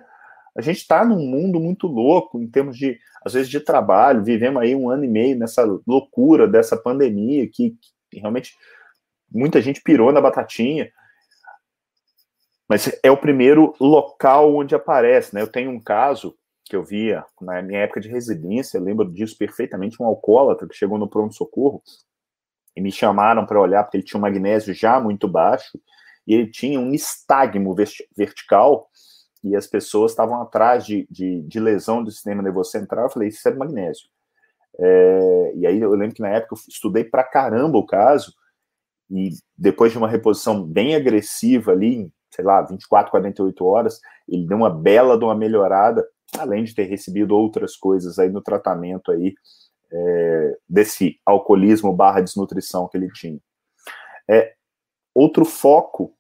[0.56, 2.95] a gente está num mundo muito louco em termos de,
[3.26, 4.23] às vezes, de trabalho.
[4.23, 7.76] Vivemos aí um ano e meio nessa loucura dessa pandemia que,
[8.12, 8.56] que realmente
[9.32, 10.91] muita gente pirou na batatinha.
[12.69, 15.41] Mas é o primeiro local onde aparece, né?
[15.41, 20.00] Eu tenho um caso que eu via na minha época de residência, lembro disso perfeitamente,
[20.00, 21.82] um alcoólatra que chegou no pronto-socorro
[22.76, 25.80] e me chamaram para olhar, porque ele tinha um magnésio já muito baixo,
[26.27, 27.73] e ele tinha um nistagmo
[28.15, 28.89] vertical,
[29.43, 33.05] e as pessoas estavam atrás de, de, de, lesão do sistema nervoso central.
[33.05, 34.09] Eu falei, isso é magnésio.
[34.79, 38.33] É, e aí eu lembro que na época eu estudei para caramba o caso,
[39.09, 44.57] e depois de uma reposição bem agressiva ali, sei lá, 24, 48 horas, ele deu
[44.57, 46.05] uma bela de uma melhorada,
[46.37, 49.33] além de ter recebido outras coisas aí no tratamento aí
[49.91, 53.39] é, desse alcoolismo barra desnutrição que ele tinha.
[54.29, 54.53] É,
[55.15, 56.16] outro foco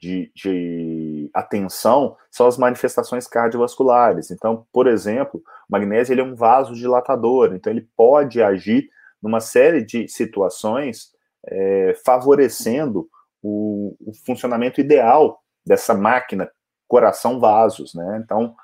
[0.00, 4.30] de, de, atenção são as manifestações cardiovasculares.
[4.30, 8.88] Então, por exemplo, o magnésio ele é um vasodilatador, então ele pode agir
[9.22, 11.12] numa série de situações
[11.46, 13.08] é, favorecendo
[13.42, 16.50] o, o, funcionamento ideal dessa máquina
[16.88, 18.20] coração-vasos, né?
[18.24, 18.54] Então,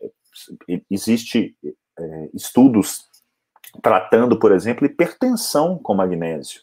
[0.00, 1.54] é, existe
[1.98, 3.06] é, estudos
[3.82, 6.62] tratando, por exemplo, hipertensão com magnésio.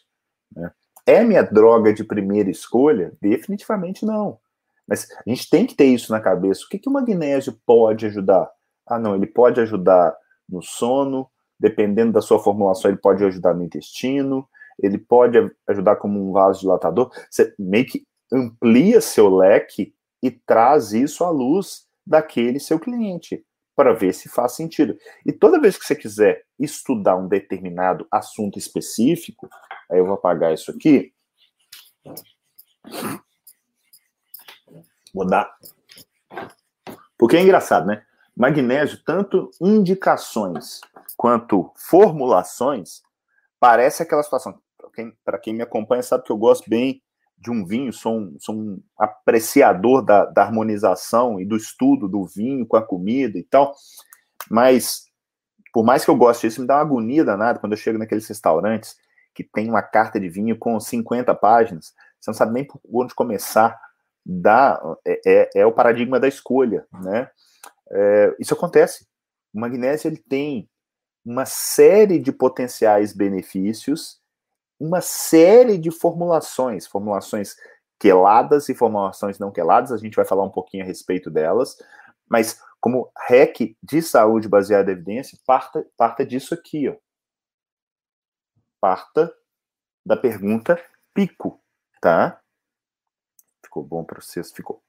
[0.54, 0.70] Né?
[1.06, 3.12] É minha droga de primeira escolha?
[3.22, 4.38] Definitivamente não.
[4.86, 6.64] Mas a gente tem que ter isso na cabeça.
[6.64, 8.50] O que, que o magnésio pode ajudar?
[8.86, 10.16] Ah, não, ele pode ajudar
[10.48, 14.48] no sono, dependendo da sua formulação, ele pode ajudar no intestino,
[14.80, 15.38] ele pode
[15.68, 17.10] ajudar como um vasodilatador.
[17.30, 23.44] Você meio que amplia seu leque e traz isso à luz daquele seu cliente,
[23.76, 24.98] para ver se faz sentido.
[25.24, 29.48] E toda vez que você quiser estudar um determinado assunto específico,
[29.90, 31.12] Aí eu vou apagar isso aqui.
[35.14, 35.56] Vou dar.
[37.16, 38.04] Porque é engraçado, né?
[38.36, 40.80] Magnésio, tanto indicações
[41.16, 43.02] quanto formulações,
[43.58, 44.60] parece aquela situação.
[44.76, 47.02] Para quem, quem me acompanha sabe que eu gosto bem
[47.38, 52.24] de um vinho, sou um, sou um apreciador da, da harmonização e do estudo do
[52.24, 53.74] vinho com a comida e tal.
[54.50, 55.06] Mas,
[55.72, 58.26] por mais que eu goste disso, me dá uma agonia danada quando eu chego naqueles
[58.26, 58.96] restaurantes
[59.34, 63.14] que tem uma carta de vinho com 50 páginas, você não sabe nem por onde
[63.14, 63.78] começar.
[64.24, 67.30] Dá, é, é, é o paradigma da escolha, né?
[67.92, 69.06] É, isso acontece.
[69.54, 70.68] O magnésio ele tem
[71.24, 74.20] uma série de potenciais benefícios,
[74.78, 77.56] uma série de formulações, formulações
[77.98, 81.76] queladas e formulações não queladas, a gente vai falar um pouquinho a respeito delas,
[82.28, 86.96] mas como REC de saúde baseada em evidência, parta, parta disso aqui, ó
[88.86, 89.34] parta
[90.04, 90.80] da pergunta
[91.12, 91.60] pico,
[92.00, 92.40] tá?
[93.64, 94.52] Ficou bom para vocês?
[94.52, 94.80] Ficou.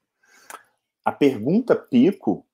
[1.03, 2.45] A pergunta pico,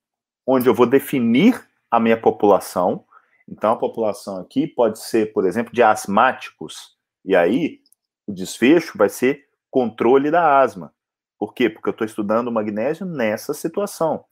[0.46, 3.04] onde eu vou definir a minha população.
[3.46, 6.93] Então, a população aqui pode ser, por exemplo, de asmáticos.
[7.24, 7.80] E aí,
[8.26, 10.92] o desfecho vai ser controle da asma.
[11.38, 11.68] Por quê?
[11.68, 14.24] Porque eu estou estudando magnésio nessa situação.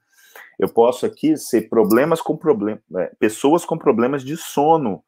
[0.59, 2.79] Eu posso aqui ser problemas com problem...
[2.97, 5.03] É, pessoas com problemas de sono.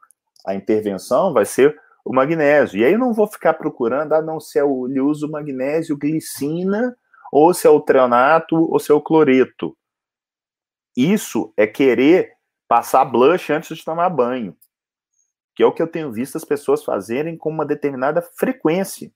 [0.47, 2.79] A intervenção vai ser o magnésio.
[2.79, 5.31] E aí eu não vou ficar procurando, ah, não, se é o, ele usa o
[5.31, 6.95] magnésio, glicina,
[7.33, 9.77] ou se é o treonato, ou se é o cloreto.
[10.97, 12.35] isso é querer
[12.69, 14.57] passar blush antes de tomar banho,
[15.55, 19.11] que é o que eu tenho visto as pessoas fazerem com uma determinada frequência.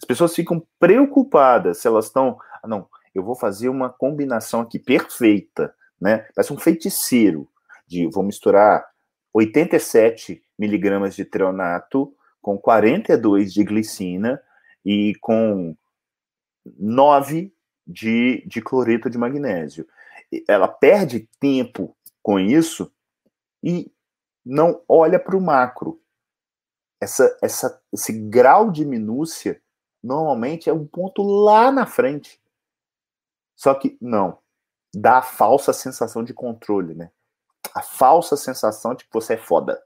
[0.00, 4.78] As pessoas ficam preocupadas se elas estão, ah, não, eu vou fazer uma combinação aqui
[4.78, 6.26] perfeita, né?
[6.34, 7.48] Parece um feiticeiro
[7.86, 8.84] de vou misturar
[9.32, 14.42] 87 miligramas de treonato com 42 de glicina
[14.84, 15.76] e com
[16.78, 17.52] 9
[17.86, 19.86] de, de cloreto de magnésio.
[20.48, 22.92] Ela perde tempo com isso
[23.62, 23.91] e
[24.44, 26.00] não olha para o macro.
[27.00, 29.60] Essa, essa, esse grau de minúcia
[30.02, 32.40] normalmente é um ponto lá na frente.
[33.56, 34.38] Só que não,
[34.94, 37.10] dá a falsa sensação de controle, né?
[37.74, 39.82] A falsa sensação de que você é foda.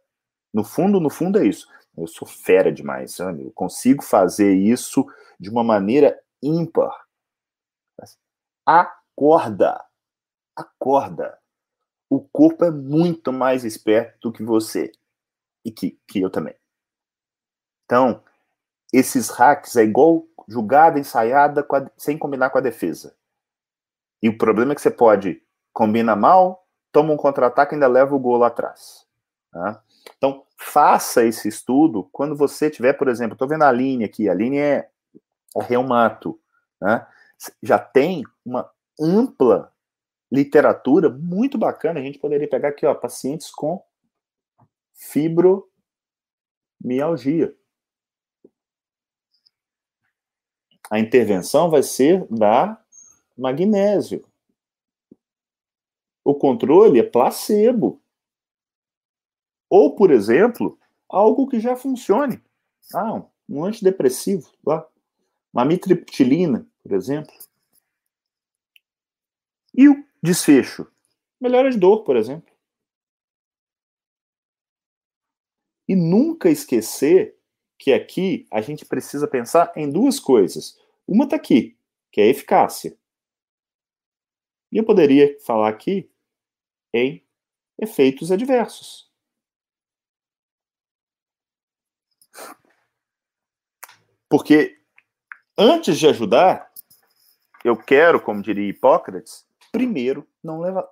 [0.52, 1.68] No fundo, no fundo é isso.
[1.96, 3.44] Eu sou fera demais, sabe?
[3.44, 5.06] Eu consigo fazer isso
[5.38, 7.06] de uma maneira ímpar.
[8.64, 9.84] Acorda.
[10.54, 11.38] Acorda.
[12.08, 14.92] O corpo é muito mais esperto do que você.
[15.64, 16.54] E que, que eu também.
[17.84, 18.22] Então,
[18.92, 23.16] esses hacks é igual jogada ensaiada a, sem combinar com a defesa.
[24.22, 25.42] E o problema é que você pode
[25.72, 29.06] combina mal, toma um contra-ataque e ainda leva o gol lá atrás.
[29.52, 29.82] Tá?
[30.16, 34.34] Então, faça esse estudo quando você tiver, por exemplo, estou vendo a linha aqui, a
[34.34, 34.88] linha é,
[35.56, 36.40] é reumato,
[36.80, 37.06] né?
[37.62, 39.70] já tem uma ampla
[40.30, 42.00] literatura muito bacana.
[42.00, 43.82] A gente poderia pegar aqui, ó, pacientes com
[44.94, 47.54] fibromialgia.
[50.90, 52.80] A intervenção vai ser da
[53.36, 54.24] magnésio.
[56.24, 58.00] O controle é placebo.
[59.68, 62.42] Ou, por exemplo, algo que já funcione.
[62.94, 64.86] Ah, um antidepressivo, lá.
[65.52, 67.34] uma mitriptilina, por exemplo.
[69.74, 70.86] E o desfecho?
[71.40, 72.54] Melhora de dor, por exemplo.
[75.88, 77.38] E nunca esquecer
[77.78, 80.78] que aqui a gente precisa pensar em duas coisas.
[81.06, 81.78] Uma está aqui,
[82.10, 82.98] que é a eficácia.
[84.72, 86.10] E eu poderia falar aqui
[86.92, 87.24] em
[87.78, 89.08] efeitos adversos.
[94.28, 94.82] Porque
[95.56, 96.72] antes de ajudar,
[97.64, 99.45] eu quero, como diria Hipócrates,
[99.76, 100.90] primeiro não, levar,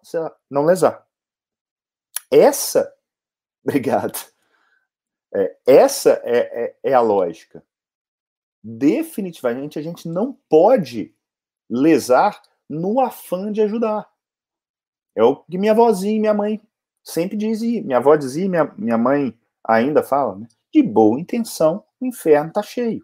[0.51, 1.07] não lesar.
[2.31, 2.95] Essa,
[3.65, 4.19] obrigado,
[5.35, 7.65] é, essa é, é, é a lógica.
[8.63, 11.15] Definitivamente a gente não pode
[11.69, 14.07] lesar no afã de ajudar.
[15.17, 16.61] É o que minha avózinha e minha mãe
[17.03, 17.83] sempre dizia.
[17.83, 19.35] Minha avó dizia, minha, minha mãe
[19.67, 20.47] ainda fala, né?
[20.71, 23.03] De boa intenção, o inferno está cheio.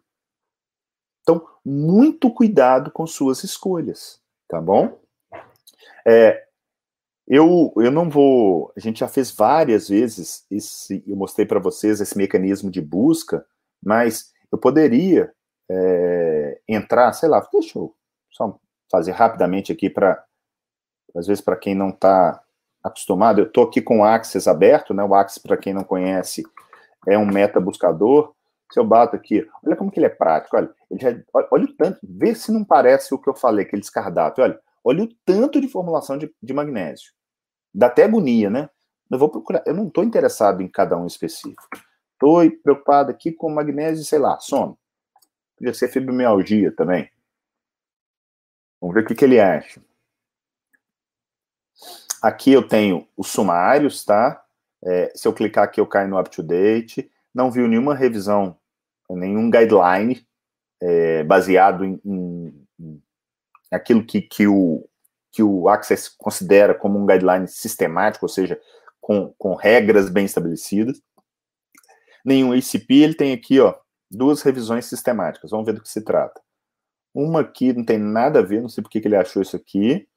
[1.23, 5.00] Então, muito cuidado com suas escolhas, tá bom?
[6.07, 6.45] É,
[7.27, 8.73] eu, eu não vou.
[8.77, 13.47] A gente já fez várias vezes, esse, eu mostrei para vocês esse mecanismo de busca,
[13.83, 15.33] mas eu poderia
[15.71, 17.95] é, entrar, sei lá, deixa eu
[18.33, 18.59] só
[18.91, 20.25] fazer rapidamente aqui para,
[21.15, 22.43] às vezes, para quem não está
[22.83, 25.05] acostumado, eu estou aqui com o Axis aberto, né?
[25.05, 26.43] O Axis, para quem não conhece,
[27.07, 28.35] é um meta buscador.
[28.73, 31.77] Se eu bato aqui, olha como que ele é prático, olha, ele já, olha o
[31.77, 35.61] tanto, vê se não parece o que eu falei, aquele cardápio, olha, olha o tanto
[35.61, 37.13] de formulação de, de magnésio.
[37.73, 38.69] Dá até agonia, né?
[39.11, 41.69] Eu vou procurar, eu não estou interessado em cada um específico.
[42.13, 44.79] Estou preocupado aqui com magnésio, sei lá, sono.
[45.57, 47.11] Podia ser fibromialgia também.
[48.81, 49.83] Vamos ver o que, que ele acha.
[52.23, 54.45] Aqui eu tenho os sumários, tá?
[54.83, 57.11] É, se eu clicar aqui, eu caio no up to date.
[57.35, 58.59] Não viu nenhuma revisão,
[59.09, 60.27] nenhum guideline
[60.81, 63.03] é, baseado em, em, em,
[63.71, 64.89] aquilo que, que, o,
[65.31, 68.61] que o Access considera como um guideline sistemático, ou seja,
[69.01, 71.01] com, com regras bem estabelecidas.
[72.25, 73.75] Nenhum ACP, ele tem aqui, ó,
[74.11, 75.51] duas revisões sistemáticas.
[75.51, 76.41] Vamos ver do que se trata.
[77.15, 80.09] Uma aqui não tem nada a ver, não sei por que ele achou isso aqui.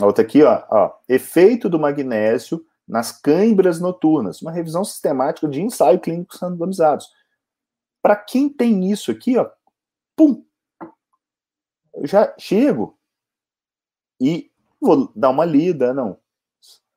[0.00, 5.60] A outra aqui, ó, ó, efeito do magnésio nas câimbras noturnas, uma revisão sistemática de
[5.60, 7.08] ensaio clínico randomizados.
[8.02, 9.48] Para quem tem isso aqui, ó,
[10.16, 10.44] pum,
[11.94, 12.98] eu já chego
[14.20, 16.18] e vou dar uma lida, não.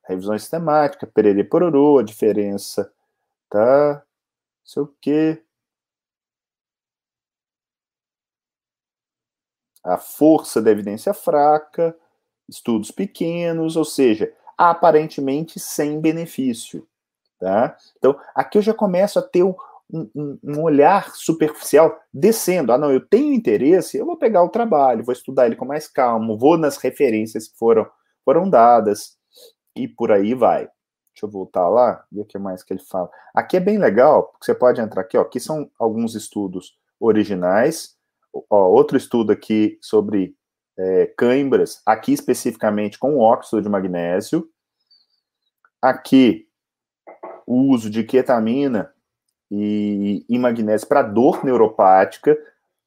[0.06, 2.94] Revisão sistemática, perere pororô, a diferença,
[3.50, 4.04] tá?
[4.64, 5.44] Sei o quê.
[9.84, 11.96] a força da evidência fraca,
[12.48, 16.88] estudos pequenos, ou seja, aparentemente sem benefício.
[17.39, 17.76] Tá?
[17.98, 19.54] Então, aqui eu já começo a ter um,
[19.92, 22.72] um, um, olhar superficial descendo.
[22.72, 25.88] Ah, não, eu tenho interesse, eu vou pegar o trabalho, vou estudar ele com mais
[25.88, 27.88] calma, vou nas referências que foram
[28.26, 29.18] foram dadas,
[29.76, 30.70] e por aí vai.
[31.14, 33.10] Deixa eu voltar lá, ver o que mais que ele fala.
[33.36, 37.98] Aqui é bem legal, porque você pode entrar aqui, ó, aqui são alguns estudos originais,
[38.50, 40.36] ó, outro estudo aqui sobre
[40.78, 44.50] é, cãibras, aqui especificamente com óxido de magnésio,
[45.82, 46.48] aqui
[47.46, 48.92] o uso de ketamina
[49.56, 52.36] e, e magnésio para dor neuropática,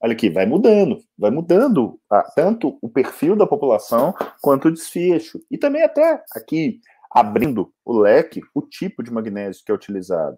[0.00, 4.12] olha aqui, vai mudando, vai mudando ah, tanto o perfil da população
[4.42, 5.40] quanto o desfecho.
[5.48, 10.36] E também até aqui, abrindo o leque, o tipo de magnésio que é utilizado.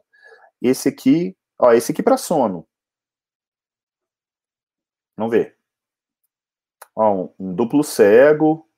[0.60, 2.68] Esse aqui, ó, esse aqui para sono.
[5.16, 5.56] Vamos ver.
[6.94, 8.68] Ó, um, um duplo cego,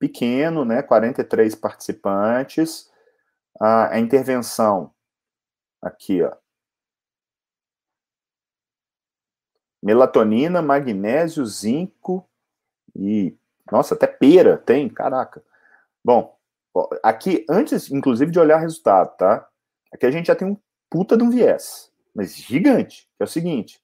[0.00, 2.90] pequeno, né, 43 participantes.
[3.60, 4.92] A, a intervenção
[5.80, 6.41] aqui, ó,
[9.82, 12.26] melatonina, magnésio, zinco
[12.94, 13.36] e,
[13.70, 15.42] nossa, até pera tem, caraca.
[16.04, 16.36] Bom,
[17.02, 19.48] aqui, antes, inclusive, de olhar resultado, tá?
[19.92, 20.56] Aqui a gente já tem um
[20.88, 23.82] puta de um viés, mas gigante, é o seguinte,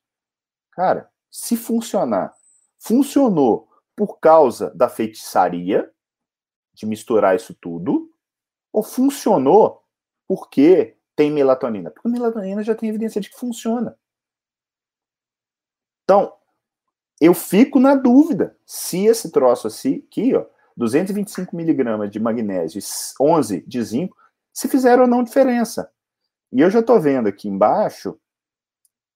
[0.72, 2.34] cara, se funcionar,
[2.78, 5.90] funcionou por causa da feitiçaria,
[6.72, 8.12] de misturar isso tudo,
[8.72, 9.82] ou funcionou
[10.28, 11.90] porque tem melatonina?
[11.90, 13.98] Porque melatonina já tem evidência de que funciona.
[16.08, 16.32] Então,
[17.20, 23.22] eu fico na dúvida se esse troço assim, aqui, ó, 225 miligramas de magnésio e
[23.22, 24.16] 11 de zinco,
[24.50, 25.92] se fizeram ou não diferença.
[26.50, 28.18] E eu já estou vendo aqui embaixo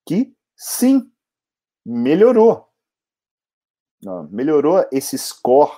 [0.06, 1.10] que sim,
[1.86, 2.68] melhorou.
[4.30, 5.72] Melhorou esse score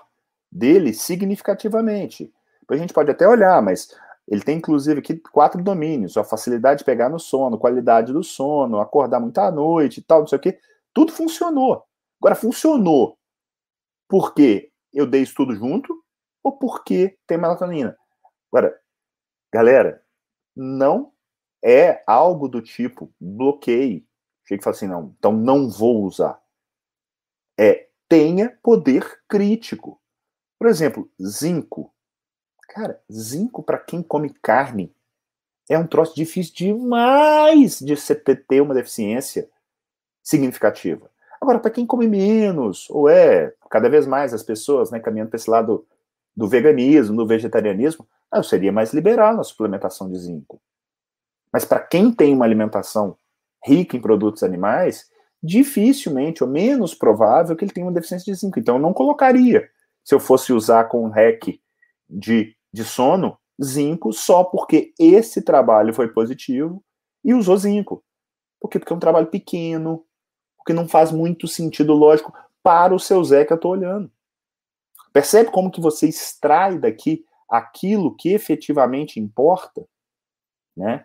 [0.50, 2.32] dele significativamente.
[2.68, 3.94] A gente pode até olhar, mas
[4.26, 8.80] ele tem inclusive aqui quatro domínios: a facilidade de pegar no sono, qualidade do sono,
[8.80, 10.58] acordar muito à noite e tal, não sei o quê.
[10.94, 11.84] Tudo funcionou.
[12.20, 13.18] Agora, funcionou
[14.08, 16.02] porque eu dei isso tudo junto
[16.42, 17.98] ou porque tem melatonina?
[18.50, 18.80] Agora,
[19.52, 20.02] galera,
[20.54, 21.12] não
[21.62, 24.06] é algo do tipo bloqueie.
[24.46, 26.40] Chega e fala assim, não, então não vou usar.
[27.58, 30.00] É tenha poder crítico.
[30.58, 31.92] Por exemplo, zinco.
[32.68, 34.94] Cara, zinco para quem come carne
[35.68, 39.50] é um troço difícil demais de você ter uma deficiência
[40.24, 41.08] significativa.
[41.40, 45.36] Agora, para quem come menos, ou é cada vez mais as pessoas né, caminhando para
[45.36, 45.86] esse lado
[46.34, 50.60] do veganismo, do vegetarianismo, ah, eu seria mais liberal na suplementação de zinco.
[51.52, 53.16] Mas para quem tem uma alimentação
[53.64, 55.08] rica em produtos animais,
[55.42, 58.58] dificilmente ou menos provável que ele tenha uma deficiência de zinco.
[58.58, 59.68] Então, eu não colocaria,
[60.02, 61.60] se eu fosse usar com um REC
[62.08, 66.82] de, de sono, zinco só porque esse trabalho foi positivo
[67.22, 68.02] e usou zinco.
[68.60, 68.78] Por quê?
[68.78, 70.04] Porque é um trabalho pequeno,
[70.64, 74.10] porque não faz muito sentido lógico para o seu Zé que eu estou olhando.
[75.12, 79.86] Percebe como que você extrai daqui aquilo que efetivamente importa,
[80.74, 81.04] né?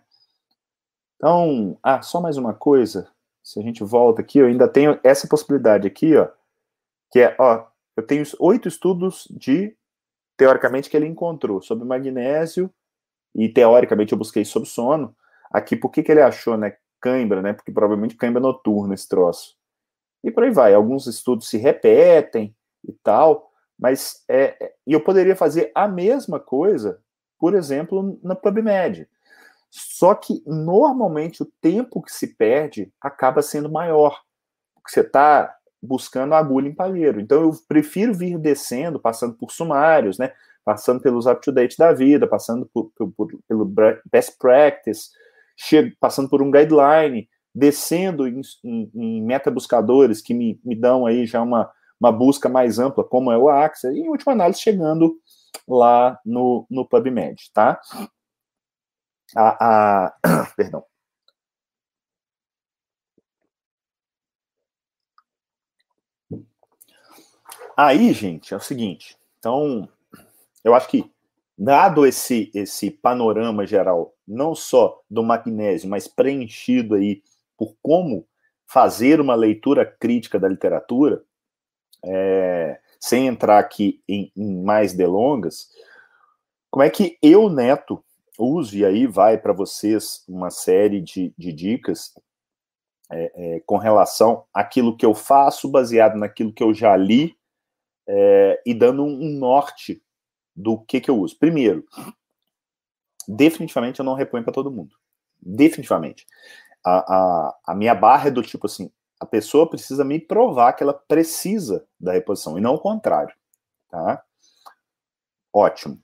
[1.18, 3.12] Então, ah, só mais uma coisa,
[3.43, 6.30] se a gente volta aqui, eu ainda tenho essa possibilidade aqui, ó,
[7.12, 9.76] que é, ó, eu tenho oito estudos de,
[10.38, 12.74] teoricamente, que ele encontrou sobre magnésio,
[13.36, 15.14] e teoricamente eu busquei sobre sono.
[15.51, 17.54] Aqui, por que, que ele achou, né, cãibra, né?
[17.54, 19.56] Porque provavelmente cãibra noturna esse troço.
[20.24, 20.74] E por aí vai.
[20.74, 22.56] Alguns estudos se repetem
[22.88, 27.02] e tal, mas é, é, eu poderia fazer a mesma coisa,
[27.38, 29.08] por exemplo, na PubMed.
[29.70, 34.20] Só que normalmente o tempo que se perde acaba sendo maior,
[34.74, 37.20] porque você está buscando agulha em palheiro.
[37.20, 40.34] Então eu prefiro vir descendo, passando por sumários, né?
[40.66, 43.66] Passando pelos up-to-date da vida, passando por, por, por, pelo
[44.12, 45.10] best practice,
[45.99, 49.22] passando por um guideline, descendo em, em, em
[50.24, 53.91] que me, me dão aí já uma, uma busca mais ampla, como é o Axia,
[53.91, 55.18] e em última análise chegando
[55.68, 57.80] lá no, no PubMed, tá?
[59.36, 60.84] A, a, perdão.
[67.78, 69.18] Aí, gente, é o seguinte.
[69.38, 69.88] Então,
[70.64, 71.10] eu acho que
[71.57, 77.24] dado esse esse panorama geral, não só do magnésio, mas preenchido aí
[77.58, 78.28] por como
[78.66, 81.24] fazer uma leitura crítica da literatura,
[82.06, 85.70] é, sem entrar aqui em, em, mais delongas,
[86.70, 88.04] como é que eu, Neto,
[88.38, 92.14] uso, e aí vai para vocês uma série de, de dicas
[93.12, 97.36] é, é, com relação àquilo que eu faço, baseado naquilo que eu já li,
[98.08, 100.02] é, e dando um, norte
[100.56, 101.38] do que, que eu uso.
[101.38, 101.86] Primeiro,
[103.30, 104.96] definitivamente eu não reponho para todo mundo.
[105.40, 106.26] Definitivamente.
[106.84, 110.82] A, a, a minha barra é do tipo assim: a pessoa precisa me provar que
[110.82, 113.34] ela precisa da reposição, e não o contrário.
[113.90, 114.24] Tá?
[115.54, 116.00] Ótimo.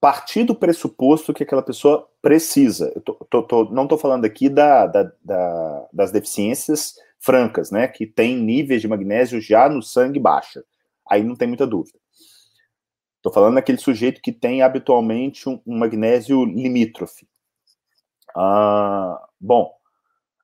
[0.00, 2.92] Partir do pressuposto que aquela pessoa precisa.
[2.94, 7.88] Eu tô, tô, tô, não estou falando aqui da, da, da, das deficiências francas, né?
[7.88, 10.62] Que tem níveis de magnésio já no sangue baixa.
[11.08, 11.98] Aí não tem muita dúvida.
[13.26, 17.26] Estou falando daquele sujeito que tem habitualmente um, um magnésio limítrofe.
[18.36, 19.72] Ah, bom,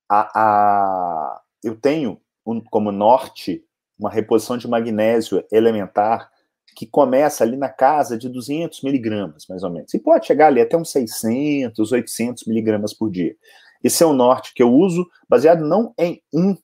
[0.09, 3.65] a, a, eu tenho um, como norte
[3.97, 6.29] uma reposição de magnésio elementar
[6.75, 9.95] que começa ali na casa de 200 miligramas, mais ou menos.
[9.95, 13.37] E pode chegar ali até uns 600, 800 miligramas por dia.
[13.85, 16.57] Esse é o norte que eu uso, baseado não em um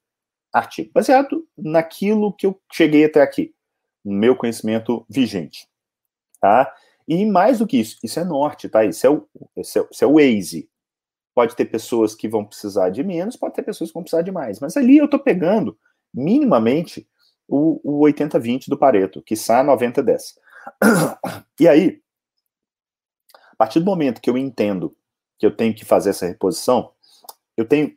[0.53, 3.55] artigo, baseado naquilo que eu cheguei até aqui,
[4.05, 5.69] no meu conhecimento vigente.
[6.41, 6.73] Tá?
[7.07, 8.85] E mais do que isso, isso é norte, tá?
[8.85, 9.27] Isso é o,
[9.57, 10.69] isso é, é o Waze.
[11.35, 14.31] Pode ter pessoas que vão precisar de menos, pode ter pessoas que vão precisar de
[14.31, 14.61] mais.
[14.61, 15.79] Mas ali eu estou pegando,
[16.13, 17.09] minimamente,
[17.49, 20.35] o, o 80-20 do Pareto, que sai 90-10.
[21.59, 22.01] E aí,
[23.53, 24.97] a partir do momento que eu entendo
[25.39, 26.93] que eu tenho que fazer essa reposição,
[27.57, 27.97] eu tenho,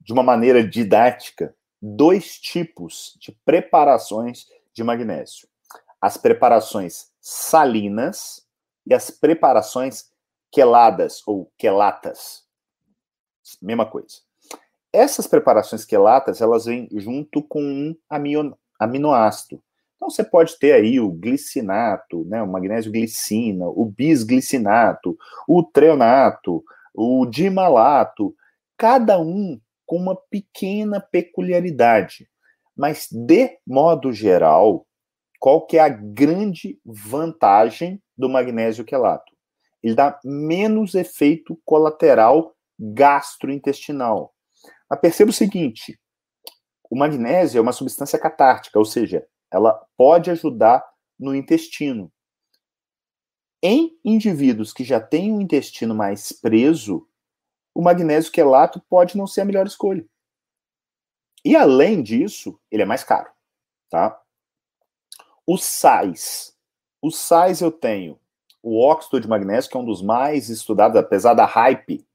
[0.00, 5.48] de uma maneira didática, dois tipos de preparações de magnésio:
[6.00, 8.46] as preparações salinas
[8.86, 10.10] e as preparações
[10.50, 12.48] queladas ou quelatas
[13.62, 14.16] mesma coisa.
[14.92, 17.96] Essas preparações quelatas, elas vêm junto com um
[18.78, 19.62] aminoácido.
[19.96, 26.64] Então você pode ter aí o glicinato, né, o magnésio glicina, o bisglicinato, o treonato,
[26.94, 28.34] o dimalato,
[28.76, 32.28] cada um com uma pequena peculiaridade.
[32.74, 34.86] Mas de modo geral,
[35.40, 39.34] qual que é a grande vantagem do magnésio quelato?
[39.82, 44.34] Ele dá menos efeito colateral gastrointestinal.
[44.88, 45.98] Mas perceba o seguinte:
[46.90, 50.86] o magnésio é uma substância catártica, ou seja, ela pode ajudar
[51.18, 52.12] no intestino.
[53.62, 57.06] Em indivíduos que já têm um intestino mais preso,
[57.74, 60.04] o magnésio quelato pode não ser a melhor escolha.
[61.42, 63.30] E além disso, ele é mais caro,
[63.88, 64.20] tá?
[65.52, 66.54] Os sais.
[67.02, 68.16] Os sais eu tenho
[68.62, 72.06] o óxido de magnésio, que é um dos mais estudados, apesar da hype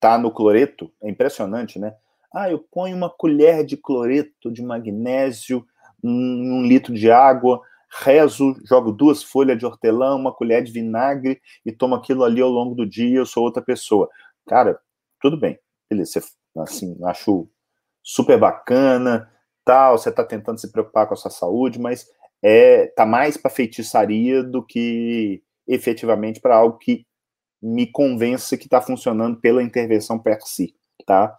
[0.00, 1.94] tá no cloreto, é impressionante, né?
[2.32, 5.66] Ah, eu ponho uma colher de cloreto de magnésio
[6.02, 7.60] em um litro de água,
[7.90, 12.48] rezo, jogo duas folhas de hortelã, uma colher de vinagre e tomo aquilo ali ao
[12.48, 14.08] longo do dia, eu sou outra pessoa.
[14.48, 14.80] Cara,
[15.20, 15.58] tudo bem,
[15.90, 16.22] beleza,
[16.56, 17.46] assim, acho
[18.02, 19.30] super bacana,
[19.62, 22.08] tal, você tá tentando se preocupar com a sua saúde, mas
[22.42, 27.06] é tá mais para feitiçaria do que efetivamente para algo que
[27.62, 30.74] me convença que está funcionando pela intervenção per si,
[31.06, 31.36] tá?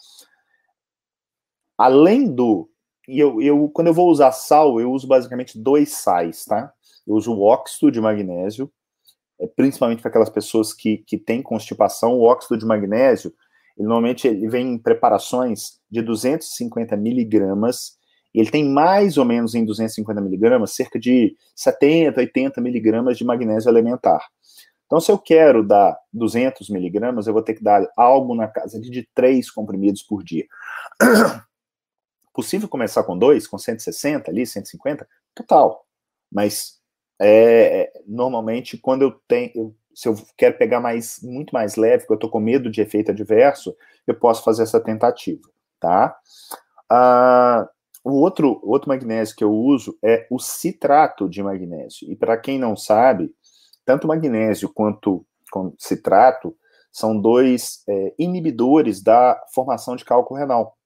[1.78, 2.70] Além do
[3.08, 6.72] e eu, eu, quando eu vou usar sal, eu uso basicamente dois sais, tá?
[7.06, 8.72] Eu uso o óxido de magnésio,
[9.39, 12.14] é, principalmente para aquelas pessoas que, que têm constipação.
[12.14, 13.34] O óxido de magnésio,
[13.78, 17.97] ele, normalmente ele vem em preparações de 250 miligramas.
[18.34, 23.69] Ele tem mais ou menos em 250 miligramas, cerca de 70, 80 miligramas de magnésio
[23.69, 24.25] elementar.
[24.86, 28.79] Então, se eu quero dar 200 miligramas, eu vou ter que dar algo na casa
[28.79, 30.45] de 3 comprimidos por dia.
[32.34, 35.07] Possível começar com dois, com 160 ali, 150?
[35.36, 35.86] Total.
[36.31, 36.79] Mas
[37.21, 42.13] é, normalmente quando eu tenho, eu, se eu quero pegar mais, muito mais leve, porque
[42.13, 43.75] eu estou com medo de efeito adverso,
[44.07, 45.41] eu posso fazer essa tentativa,
[45.79, 46.15] tá?
[46.89, 47.69] Ah,
[48.04, 52.12] o outro, outro magnésio que eu uso é o citrato de magnésio.
[52.12, 53.34] E para quem não sabe,
[53.86, 55.26] tanto magnésio quanto,
[55.78, 56.56] citrato
[56.91, 60.78] são dois é, inibidores da formação de cálculo renal.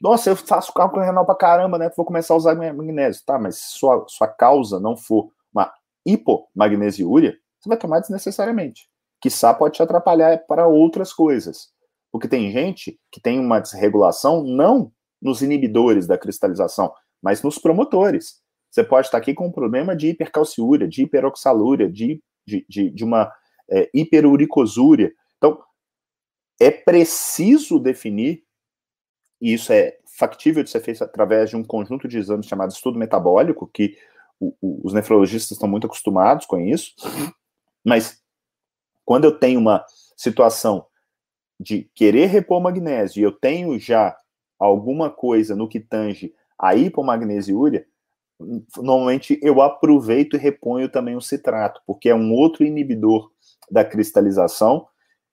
[0.00, 1.90] Nossa, eu faço cálculo renal para caramba, né?
[1.96, 3.22] Vou começar a usar magnésio.
[3.24, 5.72] Tá, mas se sua, sua causa não for uma
[6.04, 8.88] hipomagnesiúria, você vai tomar desnecessariamente.
[9.20, 11.70] Quiçá pode te atrapalhar para outras coisas.
[12.12, 16.92] Porque tem gente que tem uma desregulação não nos inibidores da cristalização,
[17.22, 18.40] mas nos promotores.
[18.70, 23.04] Você pode estar aqui com um problema de hipercalciúria, de hiperoxalúria, de, de, de, de
[23.04, 23.32] uma
[23.70, 25.12] é, hiperuricosúria.
[25.38, 25.62] Então,
[26.60, 28.44] é preciso definir,
[29.40, 32.98] e isso é factível de ser feito através de um conjunto de exames chamado estudo
[32.98, 33.96] metabólico, que
[34.40, 36.94] o, o, os nefrologistas estão muito acostumados com isso,
[37.84, 38.22] mas
[39.04, 39.84] quando eu tenho uma
[40.16, 40.86] situação
[41.58, 44.16] de querer repor magnésio e eu tenho já
[44.58, 47.86] alguma coisa no que tange a hipomagnesiúria,
[48.76, 53.30] normalmente eu aproveito e reponho também o citrato, porque é um outro inibidor
[53.70, 54.86] da cristalização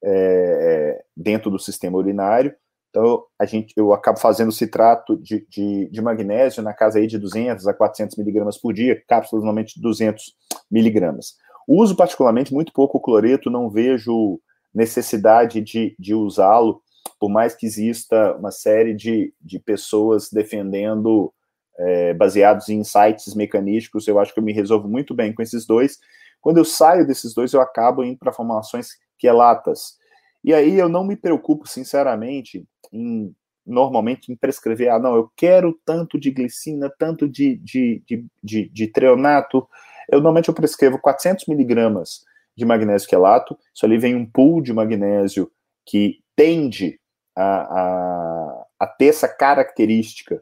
[0.03, 2.53] é, dentro do sistema urinário.
[2.89, 7.17] Então, a gente, eu acabo fazendo citrato de, de, de, magnésio na casa aí de
[7.17, 10.35] 200 a 400 miligramas por dia, cápsulas normalmente de 200
[10.69, 11.35] miligramas.
[11.67, 14.39] Uso particularmente muito pouco cloreto, não vejo
[14.73, 16.81] necessidade de, de usá-lo,
[17.19, 21.33] por mais que exista uma série de, de pessoas defendendo
[21.77, 25.65] é, baseados em insights mecanísticos, eu acho que eu me resolvo muito bem com esses
[25.65, 25.99] dois.
[26.41, 29.97] Quando eu saio desses dois, eu acabo indo para formulações quelatas.
[30.43, 33.33] E aí eu não me preocupo, sinceramente, em
[33.65, 38.69] normalmente em prescrever, ah, não, eu quero tanto de glicina, tanto de, de, de, de,
[38.69, 39.67] de treonato.
[40.11, 43.57] Eu normalmente eu prescrevo 400 miligramas de magnésio quelato.
[43.73, 45.49] Isso ali vem um pool de magnésio
[45.85, 46.99] que tende
[47.35, 50.41] a, a, a ter essa característica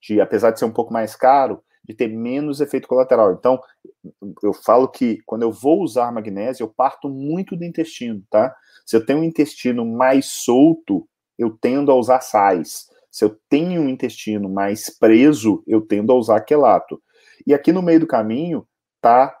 [0.00, 3.32] de, apesar de ser um pouco mais caro, de ter menos efeito colateral.
[3.32, 3.60] Então,
[4.42, 8.54] eu falo que quando eu vou usar magnésio, eu parto muito do intestino, tá?
[8.84, 11.08] Se eu tenho um intestino mais solto,
[11.38, 12.88] eu tendo a usar sais.
[13.10, 17.00] Se eu tenho um intestino mais preso, eu tendo a usar quelato.
[17.46, 18.66] E aqui no meio do caminho
[19.00, 19.36] tá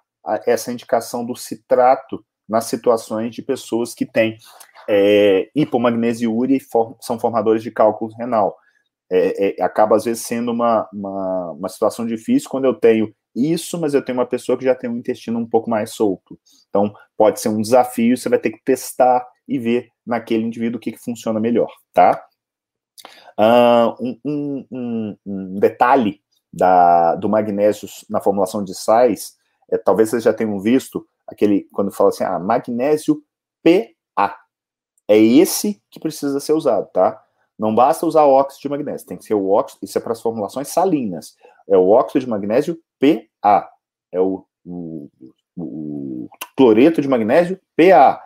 [0.46, 4.36] essa indicação do citrato nas situações de pessoas que têm
[4.88, 8.56] é, hipomagnesiúria for, são formadores de cálculo renal.
[9.10, 13.78] É, é, acaba às vezes sendo uma, uma, uma, situação difícil quando eu tenho isso,
[13.80, 16.38] mas eu tenho uma pessoa que já tem um intestino um pouco mais solto.
[16.68, 20.80] Então, pode ser um desafio, você vai ter que testar e ver naquele indivíduo o
[20.80, 22.24] que, que funciona melhor, tá?
[23.38, 26.20] Uh, um, um, um, detalhe
[26.52, 29.34] da, do magnésio na formulação de sais,
[29.70, 33.22] é, talvez vocês já tenham visto aquele, quando fala assim, ah, magnésio
[33.62, 33.95] PA.
[35.08, 37.22] É esse que precisa ser usado, tá?
[37.58, 40.20] Não basta usar óxido de magnésio, tem que ser o óxido, isso é para as
[40.20, 41.36] formulações salinas.
[41.68, 43.70] É o óxido de magnésio PA.
[44.12, 45.08] É o, o,
[45.56, 48.22] o cloreto de magnésio PA.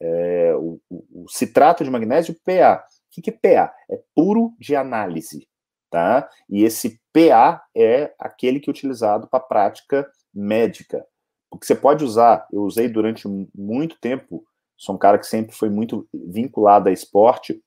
[0.00, 2.84] É o, o, citrato de magnésio PA.
[2.84, 3.74] O que, que é PA?
[3.90, 5.48] É puro de análise,
[5.90, 6.28] tá?
[6.50, 11.06] E esse PA é aquele que é utilizado para prática médica.
[11.48, 14.44] Porque você pode usar, eu usei durante muito tempo,
[14.84, 17.62] sou um cara que sempre foi muito vinculado a esporte,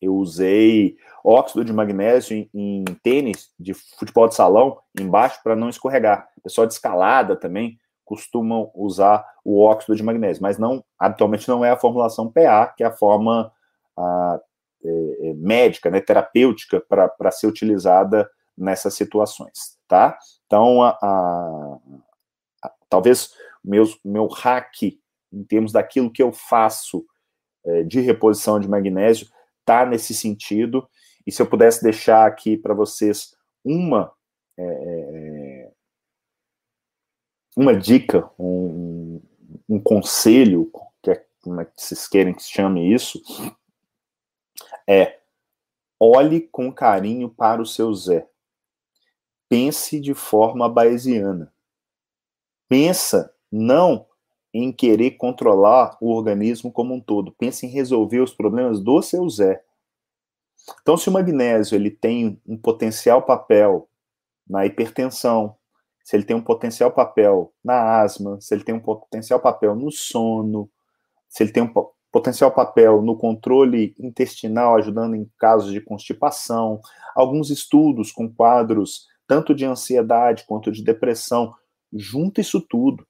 [0.00, 5.70] eu usei óxido de magnésio em, em tênis de futebol de salão embaixo para não
[5.70, 6.28] escorregar.
[6.42, 11.70] Pessoal de escalada também costumam usar o óxido de magnésio, mas não habitualmente não é
[11.70, 13.50] a formulação PA, que é a forma
[13.96, 14.40] a,
[14.84, 20.16] é, é, médica, né, terapêutica para ser utilizada nessas situações, tá?
[20.46, 21.78] Então, a, a,
[22.62, 23.32] a, talvez
[23.64, 24.96] meus, meu hack
[25.32, 27.04] em termos daquilo que eu faço
[27.64, 29.28] é, de reposição de magnésio
[29.64, 30.88] tá nesse sentido.
[31.26, 34.12] E se eu pudesse deixar aqui para vocês uma
[34.58, 35.70] é,
[37.56, 39.20] uma dica, um,
[39.68, 40.70] um conselho,
[41.02, 43.20] que é, como é que vocês querem que se chame isso,
[44.86, 45.20] é
[45.98, 48.28] olhe com carinho para o seu Zé.
[49.48, 51.52] Pense de forma bayesiana.
[52.68, 54.06] Pensa não
[54.62, 57.32] em querer controlar o organismo como um todo.
[57.32, 59.62] Pense em resolver os problemas do seu Zé.
[60.80, 63.88] Então, se o magnésio ele tem um potencial papel
[64.48, 65.56] na hipertensão,
[66.02, 69.90] se ele tem um potencial papel na asma, se ele tem um potencial papel no
[69.90, 70.70] sono,
[71.28, 71.72] se ele tem um
[72.10, 76.80] potencial papel no controle intestinal, ajudando em casos de constipação,
[77.14, 81.52] alguns estudos com quadros tanto de ansiedade quanto de depressão,
[81.92, 83.06] junta isso tudo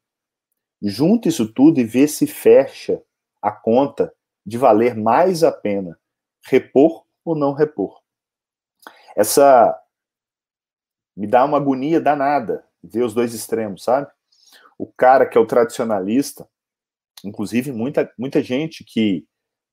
[0.82, 3.02] junta isso tudo e vê se fecha
[3.40, 4.12] a conta
[4.44, 5.98] de valer mais a pena
[6.44, 8.00] repor ou não repor.
[9.16, 9.76] Essa
[11.16, 14.08] me dá uma agonia danada ver os dois extremos, sabe?
[14.78, 16.48] O cara que é o tradicionalista,
[17.24, 19.26] inclusive muita, muita gente que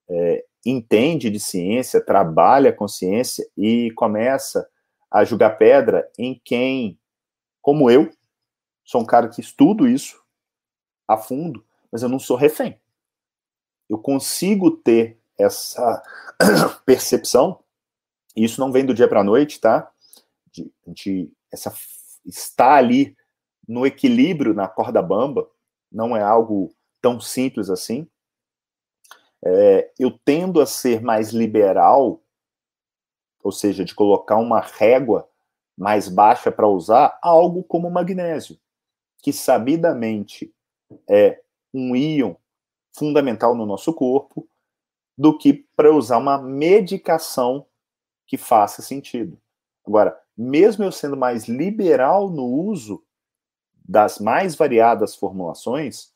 [0.08, 4.66] é, entende de ciência, trabalha com ciência e começa
[5.10, 6.98] a julgar pedra em quem,
[7.60, 8.10] como eu,
[8.82, 10.23] sou um cara que estudo isso,
[11.06, 12.78] a fundo, mas eu não sou refém.
[13.88, 16.02] Eu consigo ter essa
[16.86, 17.62] percepção,
[18.36, 19.90] e isso não vem do dia para a noite, tá?
[20.50, 21.72] De, de essa
[22.24, 23.16] estar ali
[23.66, 25.48] no equilíbrio na corda bamba,
[25.90, 28.08] não é algo tão simples assim.
[29.44, 32.22] É, eu tendo a ser mais liberal,
[33.42, 35.28] ou seja, de colocar uma régua
[35.76, 38.58] mais baixa para usar algo como magnésio,
[39.22, 40.52] que sabidamente
[41.08, 41.40] é
[41.72, 42.34] um íon
[42.92, 44.48] fundamental no nosso corpo
[45.16, 47.66] do que para usar uma medicação
[48.26, 49.38] que faça sentido.
[49.86, 53.02] Agora, mesmo eu sendo mais liberal no uso
[53.84, 56.12] das mais variadas formulações,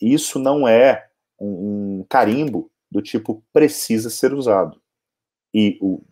[0.00, 4.80] isso não é um, um carimbo do tipo precisa ser usado.
[5.54, 6.02] E o,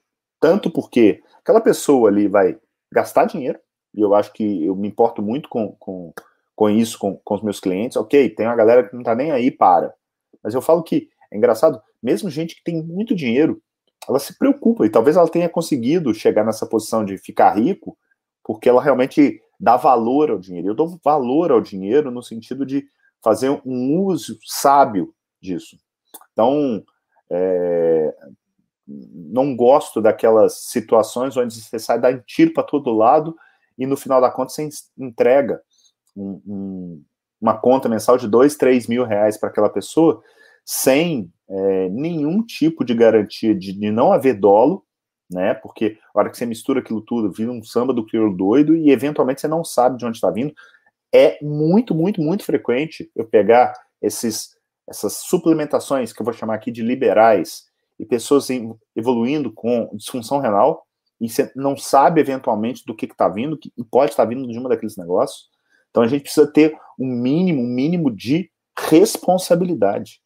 [0.40, 2.58] tanto porque aquela pessoa ali vai
[2.90, 3.60] gastar dinheiro,
[3.94, 6.12] e eu acho que eu me importo muito com, com
[6.58, 7.96] com isso com, com os meus clientes.
[7.96, 9.94] Ok, tem uma galera que não tá nem aí para.
[10.42, 13.62] Mas eu falo que é engraçado, mesmo gente que tem muito dinheiro,
[14.08, 17.96] ela se preocupa e talvez ela tenha conseguido chegar nessa posição de ficar rico
[18.42, 20.66] porque ela realmente dá valor ao dinheiro.
[20.66, 22.84] Eu dou valor ao dinheiro no sentido de
[23.22, 25.78] fazer um uso sábio disso.
[26.32, 26.82] Então,
[27.30, 28.16] é,
[28.84, 33.36] não gosto daquelas situações onde você sai dar tiro para todo lado
[33.78, 35.62] e no final da conta você entrega
[36.18, 37.04] um, um,
[37.40, 40.22] uma conta mensal de dois, três mil reais para aquela pessoa
[40.64, 44.84] sem é, nenhum tipo de garantia de, de, não haver dolo,
[45.30, 45.54] né?
[45.54, 48.90] Porque a hora que você mistura aquilo tudo, vira um samba do crioulo doido e
[48.90, 50.52] eventualmente você não sabe de onde está vindo.
[51.10, 54.50] É muito, muito, muito frequente eu pegar esses,
[54.86, 57.64] essas suplementações que eu vou chamar aqui de liberais
[57.98, 58.48] e pessoas
[58.94, 60.86] evoluindo com disfunção renal
[61.20, 64.58] e você não sabe eventualmente do que está vindo, que pode estar tá vindo de
[64.58, 65.48] uma daqueles negócios.
[65.90, 70.22] Então a gente precisa ter um mínimo, um mínimo de responsabilidade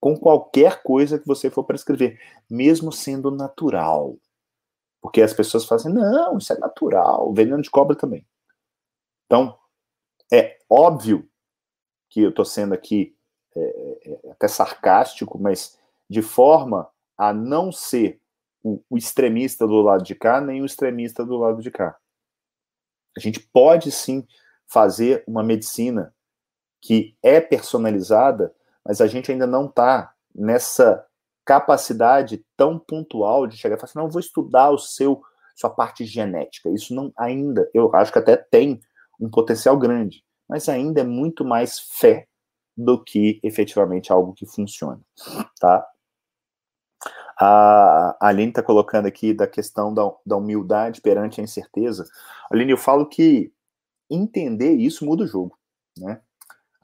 [0.00, 2.20] com qualquer coisa que você for prescrever,
[2.50, 4.16] mesmo sendo natural.
[5.00, 8.26] Porque as pessoas fazem, não, isso é natural, veneno de cobra também.
[9.26, 9.56] Então,
[10.32, 11.28] é óbvio
[12.10, 13.16] que eu estou sendo aqui
[13.54, 15.78] é, é, é, até sarcástico, mas
[16.08, 18.20] de forma a não ser
[18.62, 21.96] o, o extremista do lado de cá, nem o extremista do lado de cá.
[23.16, 24.26] A gente pode sim
[24.72, 26.14] fazer uma medicina
[26.80, 28.54] que é personalizada
[28.84, 31.04] mas a gente ainda não está nessa
[31.44, 35.22] capacidade tão pontual de chegar e falar assim, não, vou estudar o seu
[35.54, 36.70] sua parte genética.
[36.70, 38.80] Isso não ainda, eu acho que até tem
[39.20, 42.26] um potencial grande, mas ainda é muito mais fé
[42.76, 45.00] do que efetivamente algo que funciona,
[45.60, 45.86] tá?
[47.38, 52.08] A Aline está colocando aqui da questão da, da humildade perante a incerteza.
[52.50, 53.52] Aline, eu falo que
[54.14, 55.58] entender isso muda o jogo,
[55.98, 56.20] né?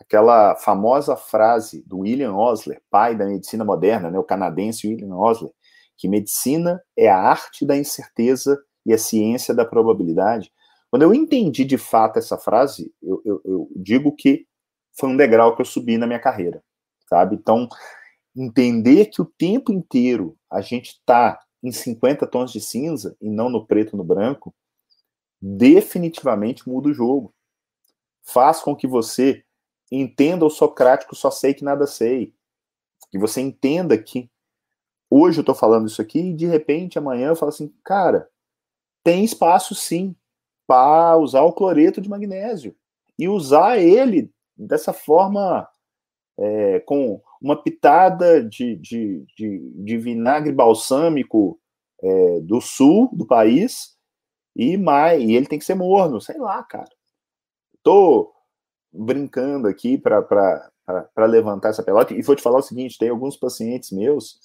[0.01, 5.53] aquela famosa frase do William Osler, pai da medicina moderna, né, o canadense William Osler,
[5.97, 10.51] que medicina é a arte da incerteza e a ciência da probabilidade.
[10.91, 14.47] Quando eu entendi de fato essa frase, eu, eu, eu digo que
[14.99, 16.63] foi um degrau que eu subi na minha carreira,
[17.09, 17.37] sabe?
[17.37, 17.69] Então,
[18.35, 23.51] entender que o tempo inteiro a gente está em 50 tons de cinza e não
[23.51, 24.55] no preto no branco,
[25.41, 27.35] definitivamente muda o jogo.
[28.23, 29.45] Faz com que você
[29.91, 32.35] entenda o socrático só sei que nada sei.
[33.11, 34.31] Que você entenda que
[35.11, 38.29] hoje eu estou falando isso aqui e de repente amanhã eu falo assim, cara,
[39.03, 40.15] tem espaço sim
[40.67, 42.77] para usar o cloreto de magnésio
[43.19, 45.67] e usar ele dessa forma
[46.39, 51.59] é, com uma pitada de, de, de, de vinagre balsâmico
[52.03, 53.98] é, do sul do país
[54.59, 56.91] e mais e ele tem que ser morno, sei lá, cara.
[57.81, 58.35] Tô
[58.93, 60.69] brincando aqui para
[61.17, 62.13] levantar essa pelota.
[62.13, 64.41] E vou te falar o seguinte: tem alguns pacientes meus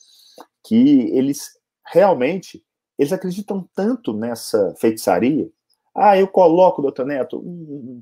[0.63, 1.59] que eles
[1.91, 2.63] realmente
[2.97, 5.49] eles acreditam tanto nessa feitiçaria.
[5.95, 8.01] Ah, eu coloco, doutor Neto, um,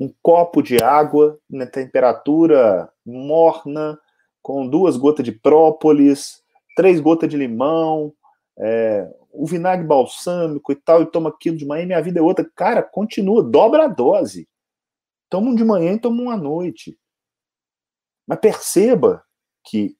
[0.00, 3.98] um, um copo de água na temperatura morna,
[4.42, 6.42] com duas gotas de própolis,
[6.76, 8.12] três gotas de limão,
[8.58, 12.22] é, o vinagre balsâmico e tal, e toma aquilo de manhã e minha vida é
[12.22, 12.48] outra.
[12.54, 14.48] Cara, continua, dobra a dose.
[15.28, 16.98] Toma um de manhã e toma um à noite.
[18.26, 19.24] Mas perceba
[19.64, 19.96] que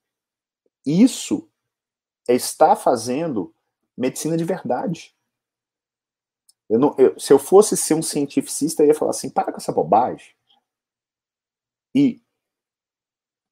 [0.85, 1.49] isso
[2.29, 3.55] está fazendo
[3.97, 5.15] medicina de verdade.
[6.69, 9.59] Eu não, eu, se eu fosse ser um cientificista, eu ia falar assim: para com
[9.59, 10.35] essa bobagem.
[11.95, 12.23] E,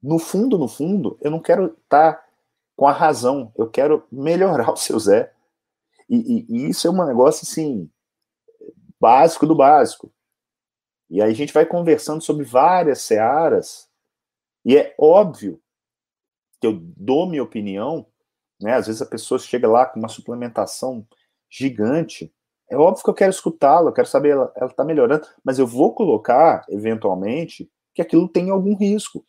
[0.02, 2.26] no fundo, no fundo, eu não quero estar tá
[2.76, 5.34] com a razão, eu quero melhorar o seu Zé.
[6.10, 7.88] E, e, isso é um negócio assim,
[9.00, 10.12] básico do básico.
[11.08, 13.88] E aí a gente vai conversando sobre várias searas,
[14.64, 15.62] e é óbvio
[16.60, 18.06] que eu dou minha opinião,
[18.60, 18.74] né?
[18.74, 21.06] Às vezes a pessoa chega lá com uma suplementação
[21.48, 22.32] gigante.
[22.68, 25.66] É óbvio que eu quero escutá-la, eu quero saber ela, ela tá melhorando, mas eu
[25.66, 29.24] vou colocar, eventualmente, que aquilo tem algum risco.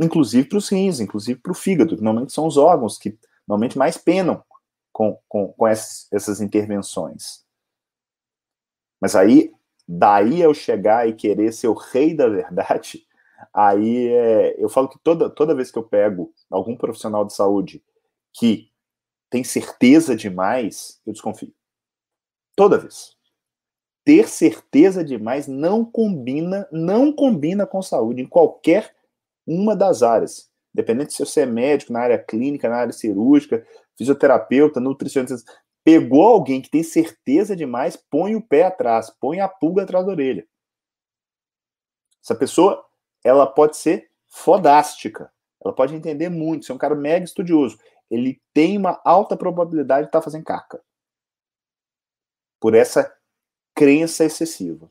[0.00, 3.76] Inclusive para os rins, inclusive para o fígado, que normalmente são os órgãos que normalmente
[3.76, 4.42] mais penam
[4.94, 7.44] com, com, com essas, intervenções.
[9.02, 9.52] Mas aí
[9.86, 13.06] Daí eu chegar e querer ser o rei da verdade,
[13.52, 17.84] aí é, eu falo que toda, toda vez que eu pego algum profissional de saúde
[18.32, 18.70] que
[19.28, 21.52] tem certeza demais, eu desconfio.
[22.56, 23.14] Toda vez.
[24.04, 28.94] Ter certeza demais não combina, não combina com saúde em qualquer
[29.46, 30.50] uma das áreas.
[30.74, 33.64] Independente se você é médico, na área clínica, na área cirúrgica,
[33.96, 35.36] fisioterapeuta, nutricionista,
[35.84, 40.12] Pegou alguém que tem certeza demais, põe o pé atrás, põe a pulga atrás da
[40.12, 40.48] orelha.
[42.22, 42.82] Essa pessoa,
[43.22, 45.30] ela pode ser fodástica.
[45.62, 47.78] Ela pode entender muito, ser um cara mega estudioso.
[48.10, 50.82] Ele tem uma alta probabilidade de estar tá fazendo caca.
[52.58, 53.14] Por essa
[53.74, 54.90] crença excessiva.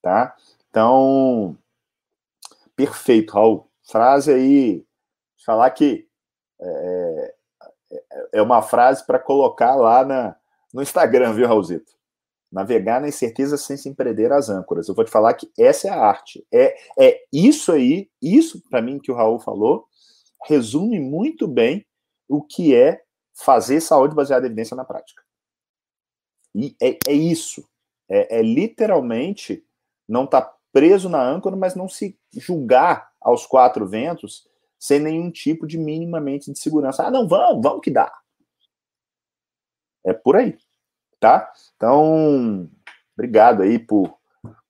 [0.00, 0.34] Tá?
[0.70, 1.58] Então,
[2.74, 3.70] perfeito, Raul.
[3.82, 4.86] Frase aí,
[5.44, 6.08] falar que
[6.60, 7.34] é,
[7.92, 10.36] é, é uma frase para colocar lá na,
[10.72, 11.92] no Instagram, viu, Raulzito?
[12.50, 14.88] Navegar na incerteza sem se empreender as âncoras.
[14.88, 16.46] Eu vou te falar que essa é a arte.
[16.52, 19.86] É, é isso aí, isso para mim que o Raul falou,
[20.46, 21.84] resume muito bem
[22.28, 23.02] o que é
[23.34, 25.22] fazer saúde baseada em evidência na prática.
[26.54, 27.66] E é, é isso.
[28.08, 29.64] É, é, literalmente
[30.08, 34.46] não estar tá preso na âncora, mas não se julgar aos quatro ventos
[34.84, 37.06] sem nenhum tipo de minimamente de segurança.
[37.06, 38.12] Ah, não, vamos, vamos que dá.
[40.04, 40.58] É por aí,
[41.18, 41.50] tá?
[41.74, 42.68] Então,
[43.16, 44.14] obrigado aí por,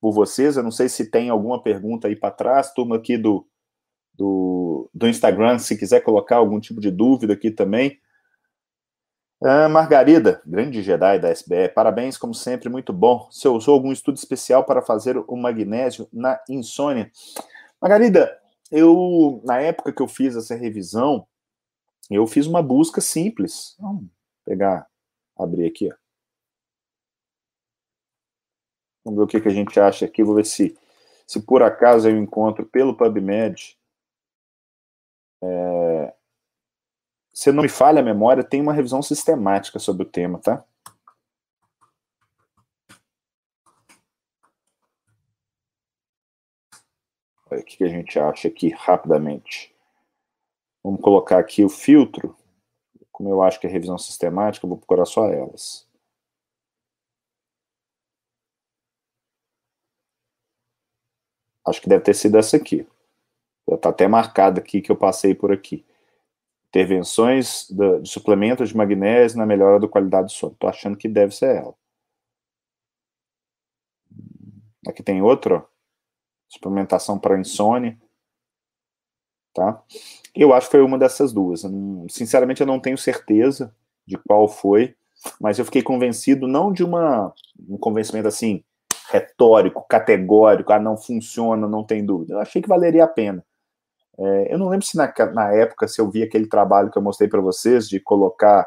[0.01, 0.57] por vocês.
[0.57, 3.45] Eu não sei se tem alguma pergunta aí para trás, turma aqui do,
[4.17, 7.99] do, do Instagram, se quiser colocar algum tipo de dúvida aqui também.
[9.43, 13.27] Ah, Margarida, grande Jedi da SBE, parabéns, como sempre, muito bom.
[13.33, 17.11] Você usou algum estudo especial para fazer o magnésio na insônia?
[17.83, 18.44] Margarida,
[18.75, 21.27] eu, na época que eu fiz essa revisão,
[22.11, 23.77] eu fiz uma busca simples.
[23.79, 24.07] Vamos
[24.45, 24.87] pegar,
[25.37, 25.97] abrir aqui, ó.
[29.05, 30.25] Vamos ver o que, que a gente acha aqui.
[30.25, 30.77] Vou ver se,
[31.27, 33.79] se por acaso eu encontro pelo PubMed.
[35.43, 36.15] É,
[37.33, 40.65] se não me falha a memória, tem uma revisão sistemática sobre o tema, tá?
[47.61, 49.75] O que a gente acha aqui rapidamente.
[50.83, 52.37] Vamos colocar aqui o filtro.
[53.11, 55.89] Como eu acho que é revisão sistemática, vou procurar só elas.
[61.67, 62.87] Acho que deve ter sido essa aqui.
[63.69, 65.85] Já está até marcado aqui que eu passei por aqui.
[66.69, 70.53] Intervenções de, suplementos de magnésio na melhora da qualidade do sono.
[70.53, 71.75] Estou achando que deve ser ela.
[74.87, 75.67] Aqui tem outro,
[76.55, 77.99] suplementação para insônia,
[79.53, 79.83] tá?
[80.35, 81.63] Eu acho que foi uma dessas duas.
[82.09, 83.75] sinceramente, eu não tenho certeza
[84.07, 84.95] de qual foi,
[85.41, 87.33] mas eu fiquei convencido não de uma
[87.69, 88.63] um convencimento assim
[89.11, 92.35] retórico, categórico, ah, não funciona, não tem dúvida.
[92.35, 93.45] Eu achei que valeria a pena.
[94.19, 97.03] É, eu não lembro se na, na, época, se eu vi aquele trabalho que eu
[97.03, 98.67] mostrei para vocês, de colocar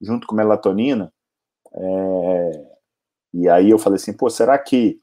[0.00, 1.12] junto com melatonina,
[1.74, 2.66] é,
[3.34, 5.01] e aí eu falei assim, pô, será que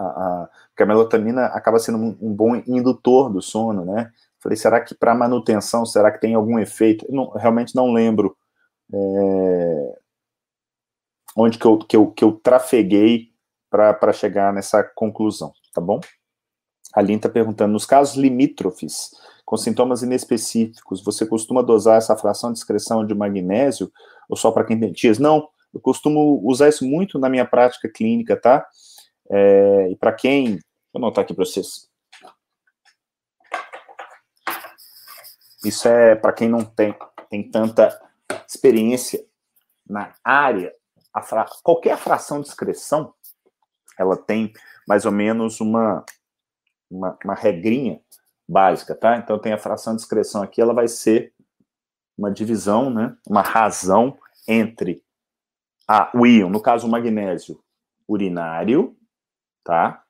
[0.00, 4.10] a, a, porque a melatonina acaba sendo um, um, bom indutor do sono, né?
[4.38, 7.06] Falei, será que para manutenção, será que tem algum efeito?
[7.10, 8.36] Não, realmente não lembro
[8.92, 9.98] é,
[11.36, 13.28] onde que eu, que eu, que eu trafeguei
[13.70, 16.00] para chegar nessa conclusão, tá bom?
[16.92, 19.10] A Lin está perguntando, nos casos limítrofes,
[19.44, 23.92] com sintomas inespecíficos, você costuma dosar essa fração de excreção de magnésio
[24.28, 25.18] ou só para quem tem tias?
[25.18, 28.66] Não, eu costumo usar isso muito na minha prática clínica, tá?
[29.30, 30.58] É, e para quem.
[30.92, 31.88] Vou anotar aqui para vocês.
[35.64, 36.94] Isso é para quem não tem,
[37.28, 38.00] tem tanta
[38.48, 39.24] experiência
[39.88, 40.74] na área.
[41.22, 43.12] Fra, qualquer fração de excreção,
[43.98, 44.52] ela tem
[44.86, 46.04] mais ou menos uma,
[46.90, 48.00] uma, uma regrinha
[48.48, 49.16] básica, tá?
[49.16, 51.32] Então tem a fração de excreção aqui, ela vai ser
[52.16, 53.16] uma divisão, né?
[53.28, 54.18] Uma razão
[54.48, 55.02] entre
[55.86, 57.62] a, o íon, no caso o magnésio
[58.08, 58.96] urinário,
[59.64, 60.04] tá?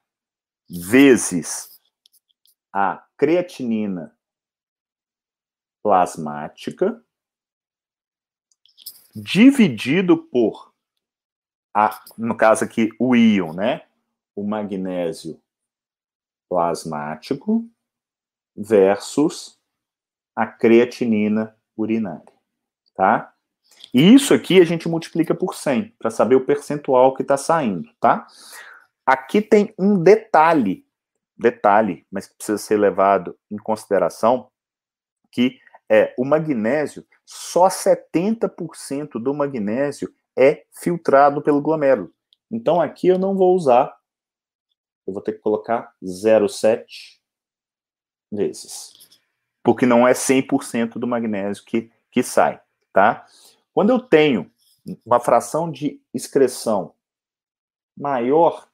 [0.68, 1.80] Vezes
[2.72, 4.16] a creatinina
[5.82, 7.02] plasmática
[9.14, 10.72] dividido por
[11.74, 13.86] a, no caso aqui o íon, né?
[14.34, 15.40] O magnésio
[16.48, 17.68] plasmático
[18.56, 19.58] versus
[20.34, 22.32] a creatinina urinária,
[22.94, 23.32] tá?
[23.92, 27.88] E isso aqui a gente multiplica por 100 para saber o percentual que está saindo,
[28.00, 28.26] tá?
[29.04, 30.86] Aqui tem um detalhe,
[31.36, 34.50] detalhe, mas que precisa ser levado em consideração,
[35.32, 42.14] que é o magnésio, só 70% do magnésio é filtrado pelo glomérulo.
[42.50, 43.96] Então aqui eu não vou usar,
[45.06, 47.18] eu vou ter que colocar 0,7
[48.30, 49.20] vezes.
[49.62, 52.60] Porque não é 100% do magnésio que, que sai,
[52.92, 53.26] tá?
[53.74, 54.50] Quando eu tenho
[55.04, 56.94] uma fração de excreção
[57.96, 58.69] maior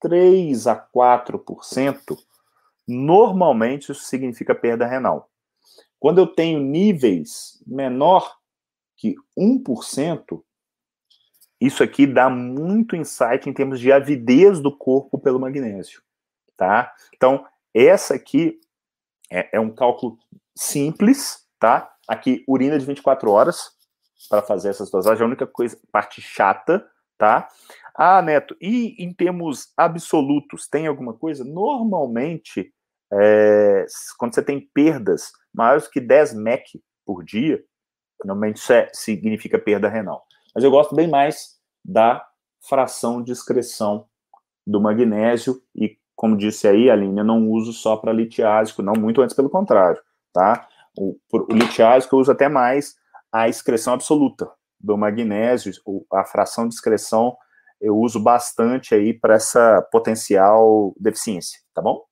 [0.00, 2.16] 3 a 4%,
[2.86, 5.30] normalmente isso significa perda renal.
[5.98, 8.36] Quando eu tenho níveis menor
[8.96, 10.42] que 1%,
[11.60, 16.02] isso aqui dá muito insight em termos de avidez do corpo pelo magnésio,
[16.56, 16.92] tá?
[17.14, 18.60] Então, essa aqui
[19.30, 20.18] é, é um cálculo
[20.54, 21.90] simples, tá?
[22.06, 23.72] Aqui, urina de 24 horas
[24.28, 26.86] para fazer essas dosagens, é a única coisa, parte chata,
[27.16, 27.48] tá?
[27.96, 31.44] Ah, Neto, e em termos absolutos, tem alguma coisa?
[31.44, 32.72] Normalmente,
[33.12, 33.86] é,
[34.18, 37.62] quando você tem perdas maiores que 10 MEC por dia,
[38.24, 40.26] normalmente isso é, significa perda renal.
[40.54, 42.26] Mas eu gosto bem mais da
[42.68, 44.06] fração de excreção
[44.66, 49.20] do magnésio e, como disse aí, Aline, eu não uso só para litiásico, não, muito
[49.20, 50.00] antes pelo contrário,
[50.32, 50.66] tá?
[50.98, 52.96] O, o litiásico eu uso até mais
[53.30, 55.72] a excreção absoluta do magnésio,
[56.12, 57.36] a fração de excreção
[57.80, 62.04] eu uso bastante aí para essa potencial deficiência, tá bom?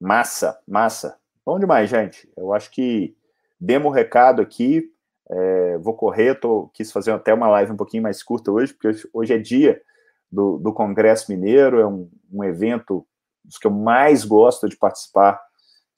[0.00, 1.16] Massa, massa.
[1.46, 2.30] Bom demais, gente.
[2.36, 3.16] Eu acho que
[3.60, 4.90] demos o recado aqui.
[5.30, 8.88] É, vou correr, tô, quis fazer até uma live um pouquinho mais curta hoje, porque
[8.88, 9.80] hoje, hoje é dia
[10.30, 13.06] do, do, Congresso Mineiro, é um, um, evento
[13.44, 15.40] dos que eu mais gosto de participar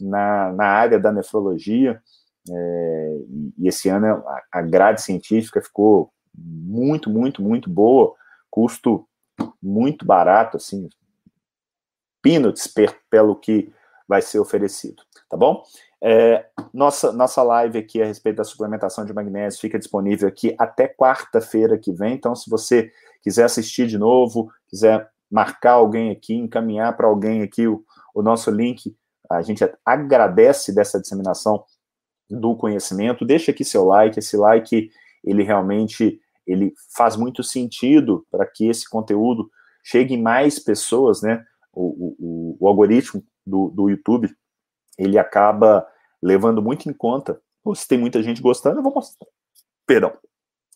[0.01, 2.01] na, na área da nefrologia.
[2.49, 3.17] É,
[3.59, 8.15] e esse ano a, a grade científica ficou muito, muito, muito boa,
[8.51, 9.07] custo
[9.63, 10.89] muito barato, assim,
[12.23, 13.73] peanuts per, pelo que
[14.09, 15.63] vai ser oferecido, tá bom?
[16.03, 20.87] É, nossa, nossa live aqui a respeito da suplementação de magnésio fica disponível aqui até
[20.87, 26.97] quarta-feira que vem, então se você quiser assistir de novo, quiser marcar alguém aqui, encaminhar
[26.97, 27.83] para alguém aqui o,
[28.15, 28.95] o nosso link,
[29.31, 31.65] a gente agradece dessa disseminação
[32.31, 34.91] do conhecimento, deixa aqui seu like, esse like,
[35.25, 39.51] ele realmente ele faz muito sentido para que esse conteúdo
[39.83, 41.45] chegue mais pessoas, né?
[41.73, 44.35] O, o, o algoritmo do, do YouTube,
[44.99, 45.87] ele acaba
[46.23, 47.41] levando muito em conta.
[47.75, 49.27] Se tem muita gente gostando, eu vou mostrar.
[49.87, 50.13] Perdão.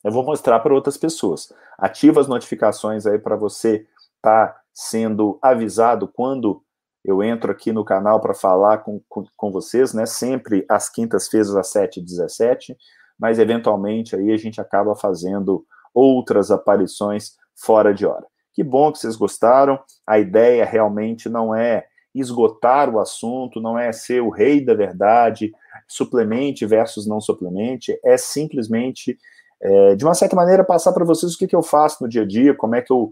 [0.05, 1.53] Eu vou mostrar para outras pessoas.
[1.77, 6.63] Ativa as notificações aí para você estar tá sendo avisado quando
[7.05, 10.07] eu entro aqui no canal para falar com, com, com, vocês, né?
[10.07, 12.77] Sempre às quintas-feiras, às 7h17
[13.19, 18.27] mas eventualmente aí a gente acaba fazendo outras aparições fora de hora.
[18.55, 19.79] Que bom que vocês gostaram.
[20.07, 25.53] A ideia realmente não é esgotar o assunto, não é ser o rei da verdade,
[25.87, 29.17] suplemente versus não suplemente, é simplesmente,
[29.61, 32.23] é, de uma certa maneira, passar para vocês o que, que eu faço no dia
[32.23, 33.11] a dia, como é que eu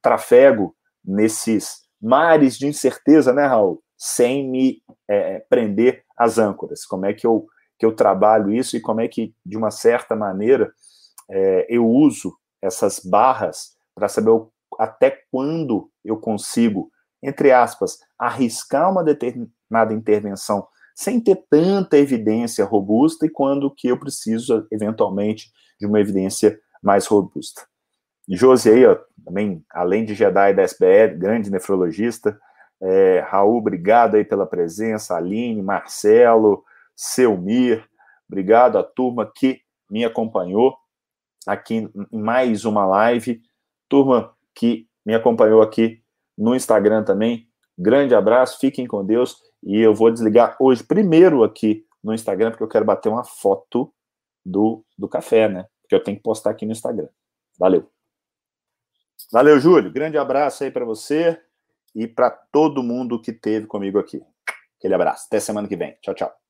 [0.00, 3.82] trafego nesses mares de incerteza, né, Raul?
[3.96, 7.46] Sem me é, prender às âncoras, como é que eu
[7.78, 10.72] que eu trabalho isso e como é que, de uma certa maneira,
[11.30, 16.90] é, eu uso essas barras para saber o, até quando eu consigo,
[17.22, 23.98] entre aspas, arriscar uma determinada intervenção sem ter tanta evidência robusta e quando que eu
[23.98, 27.62] preciso, eventualmente, de uma evidência mais robusta.
[28.28, 32.38] Josi aí, ó, também, além de Jedi da SBE, grande nefrologista,
[32.80, 36.64] é, Raul, obrigado aí pela presença, Aline, Marcelo,
[36.96, 37.86] Selmir,
[38.28, 40.76] obrigado à turma que me acompanhou
[41.46, 43.40] aqui em mais uma live,
[43.88, 46.02] turma que me acompanhou aqui
[46.36, 47.48] no Instagram também.
[47.78, 52.64] Grande abraço, fiquem com Deus e eu vou desligar hoje primeiro aqui no Instagram porque
[52.64, 53.92] eu quero bater uma foto
[54.44, 55.66] do, do café, né?
[55.82, 57.08] Porque eu tenho que postar aqui no Instagram.
[57.58, 57.90] Valeu.
[59.32, 59.92] Valeu, Júlio.
[59.92, 61.40] Grande abraço aí para você
[61.94, 64.22] e para todo mundo que teve comigo aqui.
[64.78, 65.24] Aquele abraço.
[65.26, 65.96] Até semana que vem.
[66.00, 66.45] Tchau, tchau.